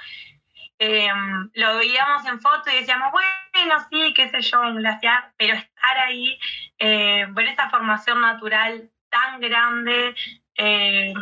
em, 0.78 1.50
lo 1.54 1.76
veíamos 1.78 2.26
en 2.26 2.40
foto 2.40 2.70
y 2.70 2.80
decíamos, 2.80 3.12
bueno, 3.12 3.74
sí, 3.90 4.12
qué 4.14 4.28
sé 4.28 4.40
yo, 4.42 4.60
un 4.60 4.76
glaciar, 4.76 5.32
pero 5.36 5.54
estar 5.54 5.98
ahí, 5.98 6.38
eh, 6.78 7.26
ver 7.30 7.48
esa 7.48 7.70
formación 7.70 8.20
natural 8.20 8.90
tan 9.08 9.40
grande, 9.40 10.14
eh, 10.56 11.12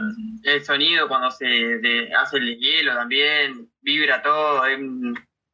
el 0.43 0.65
sonido 0.65 1.09
cuando 1.09 1.31
se 1.31 1.81
hace 2.17 2.37
el 2.39 2.59
hielo 2.59 2.95
también, 2.95 3.71
vibra 3.81 4.23
todo, 4.23 4.65
es 4.67 4.79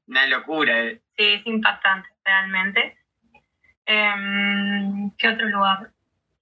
una 0.06 0.26
locura. 0.26 0.84
Eh. 0.84 1.00
Sí, 1.16 1.24
es 1.24 1.46
impactante, 1.46 2.08
realmente. 2.24 2.98
Em, 3.84 5.10
¿Qué 5.16 5.28
otro 5.28 5.48
lugar? 5.48 5.90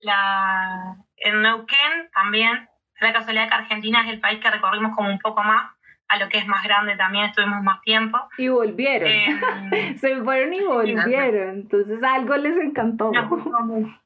La, 0.00 0.96
en 1.16 1.42
Neuquén 1.42 2.10
también, 2.12 2.68
la 3.04 3.12
casualidad 3.12 3.48
que 3.48 3.54
Argentina 3.54 4.02
es 4.02 4.14
el 4.14 4.20
país 4.20 4.40
que 4.40 4.50
recorrimos 4.50 4.96
como 4.96 5.10
un 5.10 5.18
poco 5.18 5.42
más, 5.42 5.70
a 6.08 6.18
lo 6.18 6.28
que 6.28 6.38
es 6.38 6.46
más 6.46 6.62
grande 6.64 6.96
también, 6.96 7.26
estuvimos 7.26 7.62
más 7.62 7.80
tiempo. 7.82 8.18
Y 8.38 8.48
volvieron. 8.48 9.08
Em, 9.08 9.98
se 9.98 10.16
fueron 10.22 10.52
y 10.54 10.60
volvieron, 10.60 11.50
entonces 11.50 12.02
algo 12.02 12.36
les 12.36 12.56
encantó. 12.58 13.12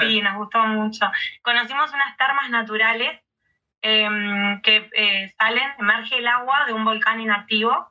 Sí, 0.00 0.20
nos 0.20 0.34
gustó 0.34 0.58
mucho. 0.66 1.08
Conocimos 1.40 1.94
unas 1.94 2.16
termas 2.16 2.50
naturales 2.50 3.20
em, 3.80 4.60
que 4.62 4.90
eh, 4.92 5.32
salen, 5.38 5.70
emerge 5.78 6.18
el 6.18 6.26
agua 6.26 6.64
de 6.66 6.72
un 6.72 6.84
volcán 6.84 7.20
inactivo 7.20 7.88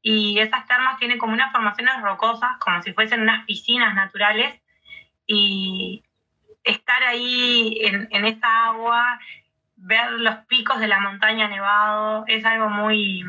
y 0.00 0.38
esas 0.38 0.66
termas 0.66 0.98
tienen 0.98 1.18
como 1.18 1.34
unas 1.34 1.52
formaciones 1.52 2.00
rocosas, 2.00 2.56
como 2.60 2.80
si 2.80 2.94
fuesen 2.94 3.20
unas 3.20 3.44
piscinas 3.44 3.94
naturales 3.94 4.58
y 5.26 6.02
estar 6.64 7.02
ahí 7.02 7.76
en, 7.82 8.08
en 8.10 8.24
esa 8.24 8.68
agua, 8.68 9.20
ver 9.78 10.12
los 10.12 10.36
picos 10.46 10.80
de 10.80 10.88
la 10.88 11.00
montaña 11.00 11.48
nevado, 11.48 12.24
es 12.26 12.44
algo 12.44 12.68
muy, 12.68 13.24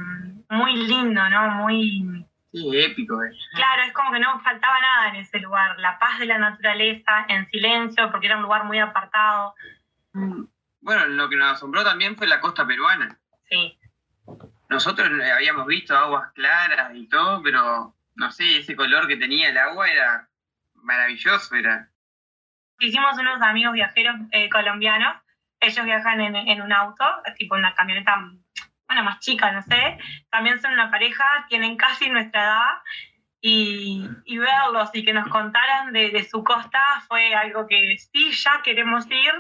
muy 0.50 0.76
lindo, 0.76 1.30
¿no? 1.30 1.50
Muy 1.52 2.26
Sí, 2.52 2.68
épico. 2.74 3.24
Eh. 3.24 3.32
Claro, 3.54 3.84
es 3.84 3.94
como 3.94 4.12
que 4.12 4.20
no 4.20 4.40
faltaba 4.40 4.80
nada 4.82 5.10
en 5.10 5.18
ese 5.18 5.40
lugar. 5.40 5.80
La 5.80 6.00
paz 6.00 6.18
de 6.18 6.26
la 6.26 6.40
naturaleza, 6.40 7.26
en 7.28 7.48
silencio, 7.50 8.12
porque 8.12 8.26
era 8.26 8.38
un 8.38 8.44
lugar 8.44 8.64
muy 8.64 8.80
apartado. 8.80 9.54
Mm. 10.14 10.46
Bueno, 10.82 11.06
lo 11.08 11.30
que 11.30 11.36
nos 11.36 11.54
asombró 11.54 11.84
también 11.84 12.16
fue 12.16 12.28
la 12.28 12.40
costa 12.40 12.66
peruana. 12.66 13.20
Sí. 13.50 13.78
Nosotros 14.70 15.10
habíamos 15.36 15.68
visto 15.68 15.96
aguas 15.96 16.32
claras 16.34 16.92
y 16.96 17.08
todo, 17.08 17.42
pero 17.44 17.94
no 18.16 18.32
sé, 18.32 18.60
ese 18.60 18.76
color 18.76 19.08
que 19.08 19.18
tenía 19.18 19.50
el 19.50 19.58
agua 19.58 19.88
era 19.88 20.28
maravilloso. 20.76 21.56
Era. 21.56 21.90
Hicimos 22.80 23.18
unos 23.18 23.42
amigos 23.42 23.74
viajeros 23.74 24.16
eh, 24.32 24.50
colombianos. 24.50 25.18
Ellos 25.60 25.86
viajan 25.86 26.22
en, 26.22 26.36
en 26.36 26.62
un 26.62 26.72
auto, 26.72 27.06
tipo 27.38 27.56
una 27.56 27.74
camioneta 27.74 28.16
bueno, 28.90 29.04
más 29.04 29.20
chica, 29.20 29.52
no 29.52 29.62
sé, 29.62 30.00
también 30.32 30.60
son 30.60 30.74
una 30.74 30.90
pareja, 30.90 31.46
tienen 31.48 31.78
casi 31.78 32.10
nuestra 32.10 32.44
edad 32.44 32.82
y, 33.42 34.10
verlos 34.38 34.90
y 34.94 35.06
que 35.06 35.14
nos 35.14 35.28
contaran 35.30 35.94
de, 35.94 36.28
su 36.30 36.44
costa 36.44 36.80
fue 37.08 37.34
algo 37.36 37.68
que 37.68 37.98
sí, 37.98 38.32
ya 38.32 38.62
queremos 38.64 39.06
ir, 39.10 39.32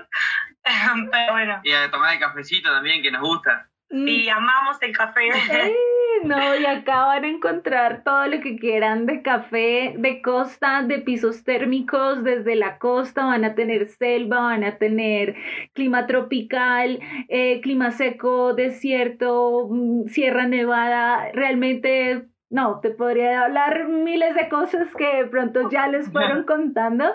pero 1.11 1.33
bueno. 1.33 1.61
Y 1.63 1.73
a 1.73 1.89
tomar 1.89 2.13
el 2.13 2.19
cafecito 2.19 2.71
también, 2.71 3.01
que 3.01 3.11
nos 3.11 3.21
gusta. 3.21 3.69
Sí, 3.89 4.29
amamos 4.29 4.77
el 4.81 4.95
café. 4.95 5.29
no, 6.23 6.55
y 6.55 6.65
acá 6.65 7.05
van 7.05 7.23
a 7.23 7.27
encontrar 7.27 8.03
todo 8.03 8.27
lo 8.27 8.39
que 8.41 8.57
quieran 8.57 9.05
de 9.05 9.21
café, 9.21 9.95
de 9.97 10.21
costa, 10.21 10.83
de 10.83 10.99
pisos 10.99 11.43
térmicos 11.43 12.23
desde 12.23 12.55
la 12.55 12.77
costa, 12.77 13.25
van 13.25 13.45
a 13.45 13.55
tener 13.55 13.87
selva, 13.87 14.41
van 14.41 14.63
a 14.63 14.77
tener 14.77 15.35
clima 15.73 16.05
tropical, 16.07 16.99
eh, 17.29 17.61
clima 17.61 17.91
seco, 17.91 18.53
desierto, 18.53 19.67
mm, 19.69 20.07
Sierra 20.07 20.47
Nevada, 20.47 21.31
realmente 21.33 22.27
no, 22.49 22.79
te 22.79 22.89
podría 22.89 23.43
hablar 23.43 23.87
miles 23.87 24.35
de 24.35 24.49
cosas 24.49 24.93
que 24.95 25.23
de 25.23 25.25
pronto 25.25 25.69
ya 25.69 25.87
les 25.87 26.09
fueron 26.11 26.43
contando. 26.43 27.05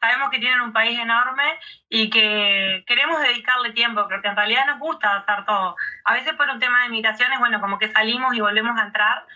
Sabemos 0.00 0.30
que 0.30 0.38
tienen 0.38 0.62
un 0.62 0.72
país 0.72 0.98
enorme 0.98 1.44
y 1.90 2.08
que 2.08 2.84
queremos 2.86 3.20
dedicarle 3.20 3.72
tiempo, 3.72 4.06
porque 4.08 4.28
en 4.28 4.36
realidad 4.36 4.66
nos 4.66 4.78
gusta 4.78 5.16
hacer 5.16 5.44
todo. 5.44 5.76
A 6.04 6.14
veces 6.14 6.32
por 6.34 6.48
un 6.48 6.58
tema 6.58 6.80
de 6.80 6.86
invitaciones, 6.86 7.38
bueno, 7.38 7.60
como 7.60 7.78
que 7.78 7.92
salimos 7.92 8.34
y 8.34 8.40
volvemos 8.40 8.78
a 8.80 8.86
entrar, 8.86 9.26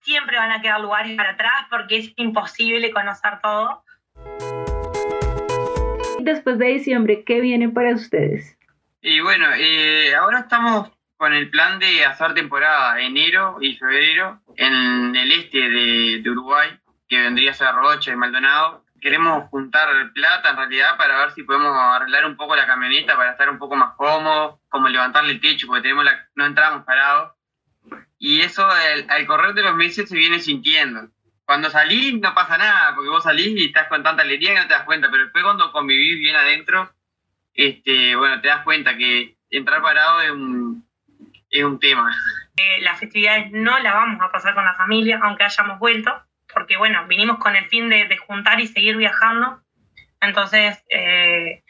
siempre 0.00 0.38
van 0.38 0.50
a 0.50 0.62
quedar 0.62 0.80
lugares 0.80 1.14
para 1.16 1.32
atrás 1.32 1.66
porque 1.68 1.98
es 1.98 2.12
imposible 2.16 2.90
conocer 2.90 3.40
todo. 3.42 3.84
Después 6.20 6.58
de 6.58 6.66
diciembre, 6.66 7.24
¿qué 7.24 7.40
viene 7.40 7.68
para 7.68 7.94
ustedes? 7.94 8.56
Y 9.02 9.20
bueno, 9.20 9.46
eh, 9.56 10.14
ahora 10.14 10.40
estamos 10.40 10.90
con 11.18 11.34
el 11.34 11.50
plan 11.50 11.78
de 11.78 12.04
hacer 12.04 12.32
temporada 12.34 12.98
enero 13.00 13.58
y 13.60 13.76
febrero 13.76 14.40
en 14.56 15.14
el 15.14 15.32
este 15.32 15.68
de, 15.68 16.30
Uruguay, 16.30 16.70
que 17.08 17.20
vendría 17.20 17.50
a 17.50 17.54
ser 17.54 17.74
Rocha 17.74 18.12
y 18.12 18.16
Maldonado. 18.16 18.84
Queremos 19.02 19.48
juntar 19.50 19.88
plata 20.12 20.50
en 20.50 20.56
realidad 20.56 20.96
para 20.96 21.18
ver 21.18 21.32
si 21.32 21.42
podemos 21.42 21.76
arreglar 21.76 22.24
un 22.24 22.36
poco 22.36 22.54
la 22.54 22.68
camioneta 22.68 23.16
para 23.16 23.32
estar 23.32 23.50
un 23.50 23.58
poco 23.58 23.74
más 23.74 23.96
cómodos, 23.96 24.60
como 24.68 24.88
levantarle 24.88 25.32
el 25.32 25.40
techo, 25.40 25.66
porque 25.66 25.82
tenemos 25.82 26.06
no 26.36 26.46
entramos 26.46 26.84
parados. 26.84 27.32
Y 28.16 28.42
eso 28.42 28.64
al, 28.64 29.26
correr 29.26 29.54
de 29.54 29.62
los 29.64 29.74
meses 29.74 30.08
se 30.08 30.16
viene 30.16 30.38
sintiendo. 30.38 31.08
Cuando 31.44 31.68
salís 31.68 32.14
no 32.20 32.32
pasa 32.32 32.56
nada, 32.56 32.94
porque 32.94 33.10
vos 33.10 33.24
salís 33.24 33.48
y 33.48 33.66
estás 33.66 33.88
con 33.88 34.04
tanta 34.04 34.22
alegría 34.22 34.54
que 34.54 34.60
no 34.60 34.68
te 34.68 34.74
das 34.74 34.84
cuenta, 34.84 35.10
pero 35.10 35.24
después 35.24 35.42
cuando 35.42 35.72
convivís 35.72 36.20
bien 36.20 36.36
adentro, 36.36 36.94
este, 37.54 38.14
bueno, 38.14 38.40
te 38.40 38.46
das 38.46 38.62
cuenta 38.62 38.96
que 38.96 39.36
entrar 39.50 39.82
parado 39.82 40.20
es 40.20 40.30
un, 40.30 40.88
es 41.50 41.64
un 41.64 41.80
tema. 41.80 42.08
Eh, 42.56 42.80
las 42.82 43.00
festividades 43.00 43.50
no 43.50 43.76
las 43.80 43.94
vamos 43.94 44.20
a 44.20 44.30
pasar 44.30 44.54
con 44.54 44.64
la 44.64 44.76
familia, 44.76 45.18
aunque 45.24 45.42
hayamos 45.42 45.80
vuelto, 45.80 46.22
porque 46.52 46.76
bueno, 46.76 47.06
vinimos 47.06 47.38
con 47.38 47.56
el 47.56 47.66
fin 47.66 47.88
de, 47.88 48.16
juntar 48.16 48.60
y 48.60 48.66
seguir 48.66 48.96
viajando, 48.96 49.62
entonces 50.20 50.82
eh, 50.88 51.62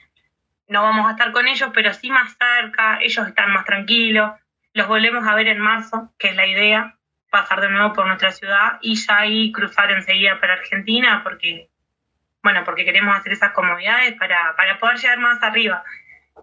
no 0.69 0.83
vamos 0.83 1.09
a 1.09 1.13
estar 1.13 1.33
con 1.33 1.49
ellos, 1.49 1.71
pero 1.75 1.93
sí 1.93 2.11
más 2.11 2.37
cerca, 2.37 2.99
ellos 3.01 3.27
están 3.27 3.53
más 3.53 3.65
tranquilos, 3.65 4.33
los 4.75 4.89
volvemos 4.89 5.27
a 5.27 5.35
ver 5.35 5.49
en 5.49 5.59
marzo, 5.59 6.13
que 6.19 6.29
es 6.29 6.37
la 6.37 6.47
idea, 6.47 6.97
pasar 7.31 7.61
de 7.61 7.71
nuevo 7.71 7.93
por 7.93 8.07
nuestra 8.07 8.31
ciudad 8.31 8.79
y 8.83 8.95
ya 8.95 9.19
ahí 9.19 9.53
cruzar 9.53 9.91
enseguida 9.91 10.39
para 10.41 10.55
Argentina, 10.55 11.23
porque 11.23 11.69
bueno, 12.43 12.65
porque 12.65 12.85
queremos 12.85 13.17
hacer 13.17 13.33
esas 13.33 13.53
comodidades 13.53 14.15
para, 14.19 14.55
para 14.57 14.79
poder 14.79 14.99
llegar 14.99 15.19
más 15.19 15.43
arriba. 15.43 15.85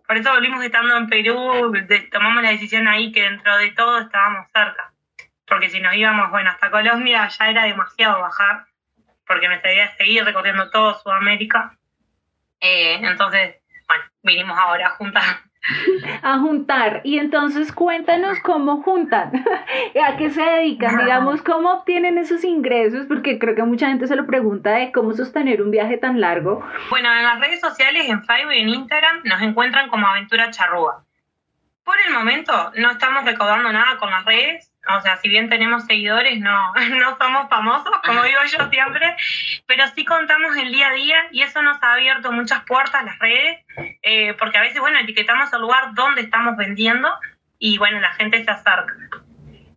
Por 0.07 0.17
eso 0.17 0.31
volvimos 0.31 0.63
estando 0.63 0.95
en 0.95 1.07
Perú, 1.07 1.73
tomamos 2.11 2.41
la 2.41 2.51
decisión 2.51 2.87
ahí 2.87 3.11
que 3.11 3.23
dentro 3.23 3.57
de 3.57 3.71
todo 3.71 3.99
estábamos 3.99 4.47
cerca. 4.51 4.88
Porque 5.59 5.71
si 5.71 5.81
nos 5.81 5.93
íbamos, 5.93 6.31
bueno, 6.31 6.51
hasta 6.51 6.71
Colombia 6.71 7.27
ya 7.27 7.49
era 7.49 7.65
demasiado 7.65 8.21
bajar, 8.21 8.67
porque 9.27 9.49
me 9.49 9.55
gustaría 9.55 9.93
seguir 9.97 10.23
recorriendo 10.23 10.69
todo 10.69 10.97
Sudamérica. 10.97 11.77
Eh, 12.61 12.97
entonces, 13.01 13.57
bueno, 13.85 14.05
vinimos 14.23 14.57
ahora 14.57 14.87
a 14.87 14.91
juntar 14.91 15.41
a 16.23 16.37
juntar. 16.39 17.01
Y 17.03 17.19
entonces 17.19 17.73
cuéntanos 17.73 18.39
cómo 18.39 18.83
juntan, 18.83 19.33
a 20.07 20.15
qué 20.15 20.29
se 20.29 20.41
dedican, 20.41 20.97
digamos, 20.97 21.41
cómo 21.41 21.73
obtienen 21.73 22.17
esos 22.17 22.45
ingresos, 22.45 23.05
porque 23.07 23.37
creo 23.37 23.53
que 23.53 23.63
mucha 23.63 23.89
gente 23.89 24.07
se 24.07 24.15
lo 24.15 24.25
pregunta 24.25 24.71
de 24.71 24.93
cómo 24.93 25.11
sostener 25.11 25.61
un 25.61 25.71
viaje 25.71 25.97
tan 25.97 26.21
largo. 26.21 26.65
Bueno, 26.89 27.13
en 27.13 27.23
las 27.23 27.37
redes 27.41 27.59
sociales, 27.59 28.07
en 28.07 28.23
Facebook 28.23 28.53
y 28.53 28.61
en 28.61 28.69
Instagram, 28.69 29.23
nos 29.25 29.41
encuentran 29.41 29.89
como 29.89 30.07
Aventura 30.07 30.51
Charrúa. 30.51 31.03
Por 31.83 31.95
el 32.07 32.13
momento 32.13 32.71
no 32.77 32.91
estamos 32.91 33.25
recaudando 33.25 33.73
nada 33.73 33.97
con 33.97 34.09
las 34.09 34.23
redes, 34.23 34.68
o 34.97 35.01
sea, 35.01 35.17
si 35.17 35.29
bien 35.29 35.49
tenemos 35.49 35.85
seguidores, 35.85 36.39
no, 36.39 36.73
no 36.99 37.17
somos 37.17 37.49
famosos, 37.49 37.91
como 38.05 38.23
digo 38.23 38.39
yo 38.45 38.69
siempre, 38.69 39.15
pero 39.65 39.87
sí 39.95 40.05
contamos 40.05 40.55
el 40.57 40.71
día 40.71 40.87
a 40.87 40.93
día 40.93 41.17
y 41.31 41.41
eso 41.41 41.61
nos 41.61 41.81
ha 41.83 41.93
abierto 41.93 42.31
muchas 42.31 42.63
puertas 42.65 43.03
las 43.03 43.19
redes, 43.19 43.65
eh, 44.01 44.33
porque 44.35 44.57
a 44.57 44.61
veces, 44.61 44.79
bueno, 44.79 44.99
etiquetamos 44.99 45.51
el 45.53 45.61
lugar 45.61 45.93
donde 45.93 46.21
estamos 46.21 46.57
vendiendo 46.57 47.09
y, 47.57 47.77
bueno, 47.77 47.99
la 47.99 48.13
gente 48.13 48.43
se 48.43 48.51
acerca. 48.51 48.95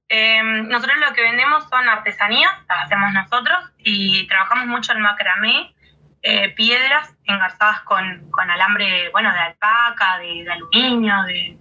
Em, 0.08 0.68
nosotros 0.68 0.98
lo 0.98 1.14
que 1.14 1.22
vendemos 1.22 1.68
son 1.68 1.88
artesanías, 1.88 2.52
las 2.68 2.84
hacemos 2.84 3.12
nosotros 3.12 3.58
y 3.78 4.26
trabajamos 4.28 4.66
mucho 4.66 4.92
en 4.92 5.00
macramé, 5.00 5.74
eh, 6.22 6.50
piedras 6.50 7.14
engarzadas 7.24 7.80
con, 7.80 8.30
con, 8.30 8.50
alambre, 8.50 9.08
bueno, 9.10 9.32
de 9.32 9.40
alpaca, 9.40 10.18
de, 10.18 10.44
de 10.44 10.52
aluminio, 10.52 11.22
de, 11.24 11.56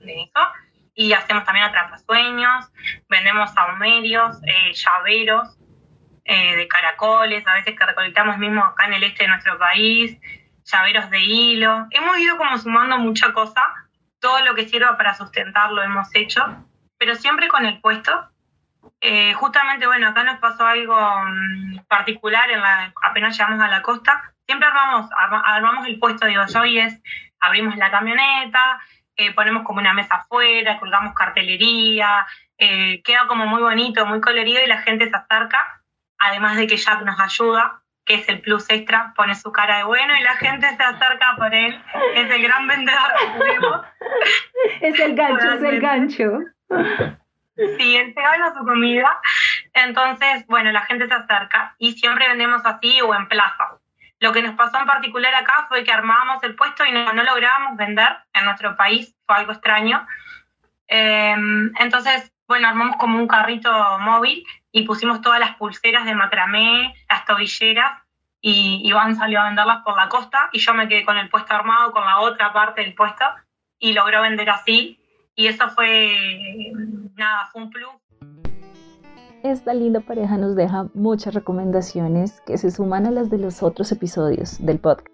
de 0.00 0.22
eso 0.22 0.40
y 0.94 1.12
hacemos 1.12 1.44
también 1.44 1.66
atrapasueños, 1.66 2.70
vendemos 3.08 3.52
saumerios, 3.52 4.36
eh, 4.46 4.72
llaveros 4.72 5.58
eh, 6.24 6.56
de 6.56 6.68
caracoles, 6.68 7.46
a 7.46 7.54
veces 7.54 7.76
que 7.78 7.86
recolectamos 7.86 8.38
mismo 8.38 8.64
acá 8.64 8.86
en 8.86 8.94
el 8.94 9.04
este 9.04 9.24
de 9.24 9.28
nuestro 9.28 9.58
país. 9.58 10.18
llaveros 10.64 11.10
de 11.10 11.18
hilo. 11.18 11.86
Hemos 11.90 12.18
ido 12.18 12.36
como 12.36 12.56
sumando 12.58 12.98
mucha 12.98 13.32
cosa, 13.32 13.62
todo 14.20 14.40
lo 14.44 14.54
que 14.54 14.68
sirva 14.68 14.96
para 14.96 15.14
sustentarlo 15.14 15.82
hemos 15.82 16.14
hecho, 16.14 16.68
pero 16.98 17.16
siempre 17.16 17.48
con 17.48 17.66
el 17.66 17.80
puesto. 17.80 18.28
Eh, 19.00 19.32
justamente, 19.34 19.86
bueno, 19.86 20.08
acá 20.08 20.22
nos 20.22 20.38
pasó 20.38 20.64
algo 20.64 20.96
mm, 20.96 21.78
particular 21.88 22.48
en 22.50 22.60
la, 22.60 22.92
apenas 23.02 23.36
llegamos 23.36 23.60
a 23.60 23.68
la 23.68 23.82
costa. 23.82 24.32
Siempre 24.46 24.68
armamos, 24.68 25.10
armamos 25.16 25.86
el 25.86 25.98
puesto, 25.98 26.26
digo 26.26 26.44
yo, 26.46 26.64
y 26.64 26.78
es, 26.78 27.02
abrimos 27.40 27.76
la 27.76 27.90
camioneta, 27.90 28.80
eh, 29.16 29.32
ponemos 29.34 29.64
como 29.64 29.80
una 29.80 29.92
mesa 29.94 30.16
afuera, 30.16 30.78
colgamos 30.78 31.14
cartelería, 31.14 32.26
eh, 32.58 33.02
queda 33.02 33.26
como 33.26 33.46
muy 33.46 33.62
bonito, 33.62 34.06
muy 34.06 34.20
colorido 34.20 34.62
y 34.62 34.68
la 34.68 34.82
gente 34.82 35.08
se 35.08 35.16
acerca, 35.16 35.82
además 36.18 36.56
de 36.56 36.66
que 36.66 36.76
Jack 36.76 37.02
nos 37.02 37.18
ayuda, 37.20 37.82
que 38.04 38.14
es 38.14 38.28
el 38.28 38.40
plus 38.40 38.68
extra, 38.70 39.12
pone 39.16 39.34
su 39.34 39.52
cara 39.52 39.78
de 39.78 39.84
bueno 39.84 40.16
y 40.16 40.22
la 40.22 40.34
gente 40.36 40.68
se 40.76 40.82
acerca 40.82 41.36
por 41.36 41.54
él, 41.54 41.80
es 42.14 42.30
el 42.30 42.42
gran 42.42 42.66
vendedor 42.66 43.12
que 43.18 43.38
tenemos. 43.38 43.80
Es 44.80 44.98
el 45.00 45.14
gancho, 45.14 45.52
es 45.52 45.62
el 45.62 45.80
gancho. 45.80 46.38
Sí, 47.56 47.96
él 47.96 48.14
se 48.14 48.20
gana 48.20 48.54
su 48.54 48.64
comida, 48.64 49.20
entonces, 49.74 50.46
bueno, 50.46 50.72
la 50.72 50.82
gente 50.82 51.06
se 51.06 51.14
acerca 51.14 51.74
y 51.78 51.92
siempre 51.92 52.28
vendemos 52.28 52.62
así 52.64 53.00
o 53.00 53.14
en 53.14 53.28
plaza. 53.28 53.78
Lo 54.22 54.32
que 54.32 54.40
nos 54.40 54.54
pasó 54.54 54.78
en 54.78 54.86
particular 54.86 55.34
acá 55.34 55.66
fue 55.68 55.82
que 55.82 55.90
armábamos 55.90 56.40
el 56.44 56.54
puesto 56.54 56.84
y 56.84 56.92
no, 56.92 57.12
no 57.12 57.24
lográbamos 57.24 57.76
vender 57.76 58.08
en 58.32 58.44
nuestro 58.44 58.76
país, 58.76 59.16
fue 59.26 59.34
algo 59.34 59.50
extraño. 59.50 60.06
Em, 60.86 61.72
entonces, 61.80 62.32
bueno, 62.46 62.68
armamos 62.68 62.94
como 62.98 63.18
un 63.18 63.26
carrito 63.26 63.72
móvil 63.98 64.44
y 64.70 64.84
pusimos 64.84 65.22
todas 65.22 65.40
las 65.40 65.56
pulseras 65.56 66.04
de 66.04 66.14
macramé, 66.14 66.94
las 67.10 67.24
tobilleras, 67.24 68.00
y 68.40 68.80
Iván 68.84 69.16
salió 69.16 69.40
a 69.40 69.46
venderlas 69.46 69.82
por 69.82 69.96
la 69.96 70.08
costa 70.08 70.50
y 70.52 70.60
yo 70.60 70.72
me 70.72 70.86
quedé 70.86 71.04
con 71.04 71.18
el 71.18 71.28
puesto 71.28 71.52
armado, 71.52 71.90
con 71.90 72.04
la 72.04 72.20
otra 72.20 72.52
parte 72.52 72.82
del 72.82 72.94
puesto, 72.94 73.24
y 73.80 73.92
logró 73.92 74.22
vender 74.22 74.50
así. 74.50 75.00
Y 75.34 75.48
eso 75.48 75.68
fue, 75.70 76.70
nada, 77.16 77.46
fue 77.46 77.62
un 77.62 77.70
plus 77.70 78.01
esta 79.42 79.74
linda 79.74 80.00
pareja 80.00 80.38
nos 80.38 80.54
deja 80.54 80.88
muchas 80.94 81.34
recomendaciones 81.34 82.40
que 82.42 82.58
se 82.58 82.70
suman 82.70 83.06
a 83.06 83.10
las 83.10 83.30
de 83.30 83.38
los 83.38 83.62
otros 83.62 83.90
episodios 83.92 84.64
del 84.64 84.78
podcast. 84.78 85.08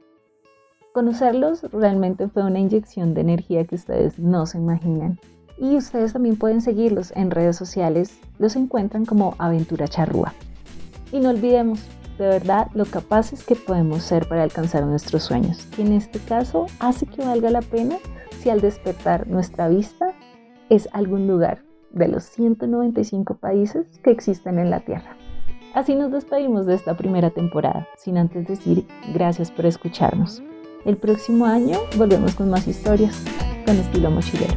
Conocerlos 0.93 1.62
realmente 1.73 2.29
fue 2.29 2.45
una 2.45 2.59
inyección 2.59 3.14
de 3.14 3.23
energía 3.23 3.64
que 3.64 3.77
ustedes 3.77 4.19
no 4.19 4.47
se 4.47 4.59
imaginan. 4.59 5.19
Y 5.57 5.77
ustedes 5.77 6.12
también 6.12 6.37
pueden 6.37 6.61
seguirlos 6.61 7.12
en 7.17 7.31
redes 7.31 7.57
sociales, 7.57 8.19
los 8.38 8.55
encuentran 8.55 9.05
como 9.05 9.35
Aventura 9.38 9.88
Charrúa. 9.88 10.35
Y 11.11 11.21
no 11.21 11.31
olvidemos, 11.31 11.81
de 12.19 12.29
verdad, 12.29 12.69
lo 12.75 12.85
capaces 12.85 13.45
que 13.45 13.57
podemos 13.57 14.03
ser 14.03 14.29
para 14.29 14.43
alcanzar 14.43 14.85
nuestros 14.85 15.25
sueños. 15.25 15.67
Y 15.77 15.83
en 15.83 15.93
este 15.93 16.21
caso, 16.21 16.67
hace 16.79 17.07
que 17.07 17.25
valga 17.25 17.51
la 17.51 17.62
pena 17.62 17.97
si 18.41 18.51
al 18.51 18.61
despertar 18.61 19.27
nuestra 19.27 19.69
vista 19.69 20.14
es 20.69 20.88
algún 20.93 21.27
lugar 21.27 21.67
de 21.90 22.09
los 22.09 22.24
195 22.24 23.35
países 23.35 23.87
que 24.03 24.11
existen 24.11 24.59
en 24.59 24.70
la 24.70 24.81
Tierra. 24.81 25.16
Así 25.74 25.94
nos 25.94 26.11
despedimos 26.11 26.66
de 26.66 26.74
esta 26.74 26.96
primera 26.96 27.31
temporada, 27.31 27.88
sin 27.96 28.18
antes 28.18 28.48
decir 28.48 28.87
gracias 29.12 29.51
por 29.51 29.66
escucharnos. 29.66 30.42
El 30.85 30.96
próximo 30.96 31.44
año 31.44 31.79
volvemos 31.96 32.35
con 32.35 32.51
más 32.51 32.66
historias, 32.66 33.24
con 33.66 33.77
estilo 33.77 34.11
mochilero. 34.11 34.55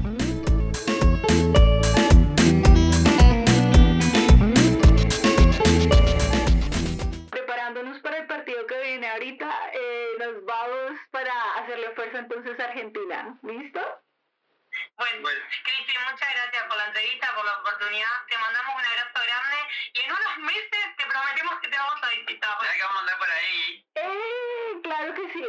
Preparándonos 7.30 8.00
para 8.00 8.20
el 8.20 8.28
partido 8.28 8.66
que 8.68 8.82
viene 8.88 9.08
ahorita, 9.08 9.50
eh, 9.74 10.06
nos 10.20 10.46
vamos 10.46 11.00
para 11.12 11.32
hacerle 11.62 11.88
fuerza 11.96 12.20
entonces 12.20 12.60
a 12.60 12.64
Argentina. 12.66 13.40
¿Listo? 13.44 13.71
Bueno. 15.02 15.40
Cristi, 15.64 15.94
muchas 16.12 16.30
gracias 16.32 16.64
por 16.68 16.78
la 16.78 16.86
entrevista, 16.86 17.34
por 17.34 17.44
la 17.44 17.58
oportunidad. 17.58 18.12
Te 18.30 18.38
mandamos 18.38 18.76
un 18.76 18.86
abrazo 18.86 19.20
grande 19.26 19.58
y 19.94 20.00
en 20.00 20.12
unos 20.12 20.38
meses 20.38 20.96
te 20.96 21.06
prometemos 21.08 21.60
que 21.60 21.68
te 21.70 21.78
vamos 21.78 22.04
a 22.04 22.10
visitar. 22.10 22.58
Hay 22.62 22.78
que 22.78 22.94
mandar 22.94 23.18
por 23.18 23.30
ahí. 23.32 23.84
Eh, 23.96 24.80
claro 24.84 25.14
que 25.16 25.34
sí. 25.34 25.44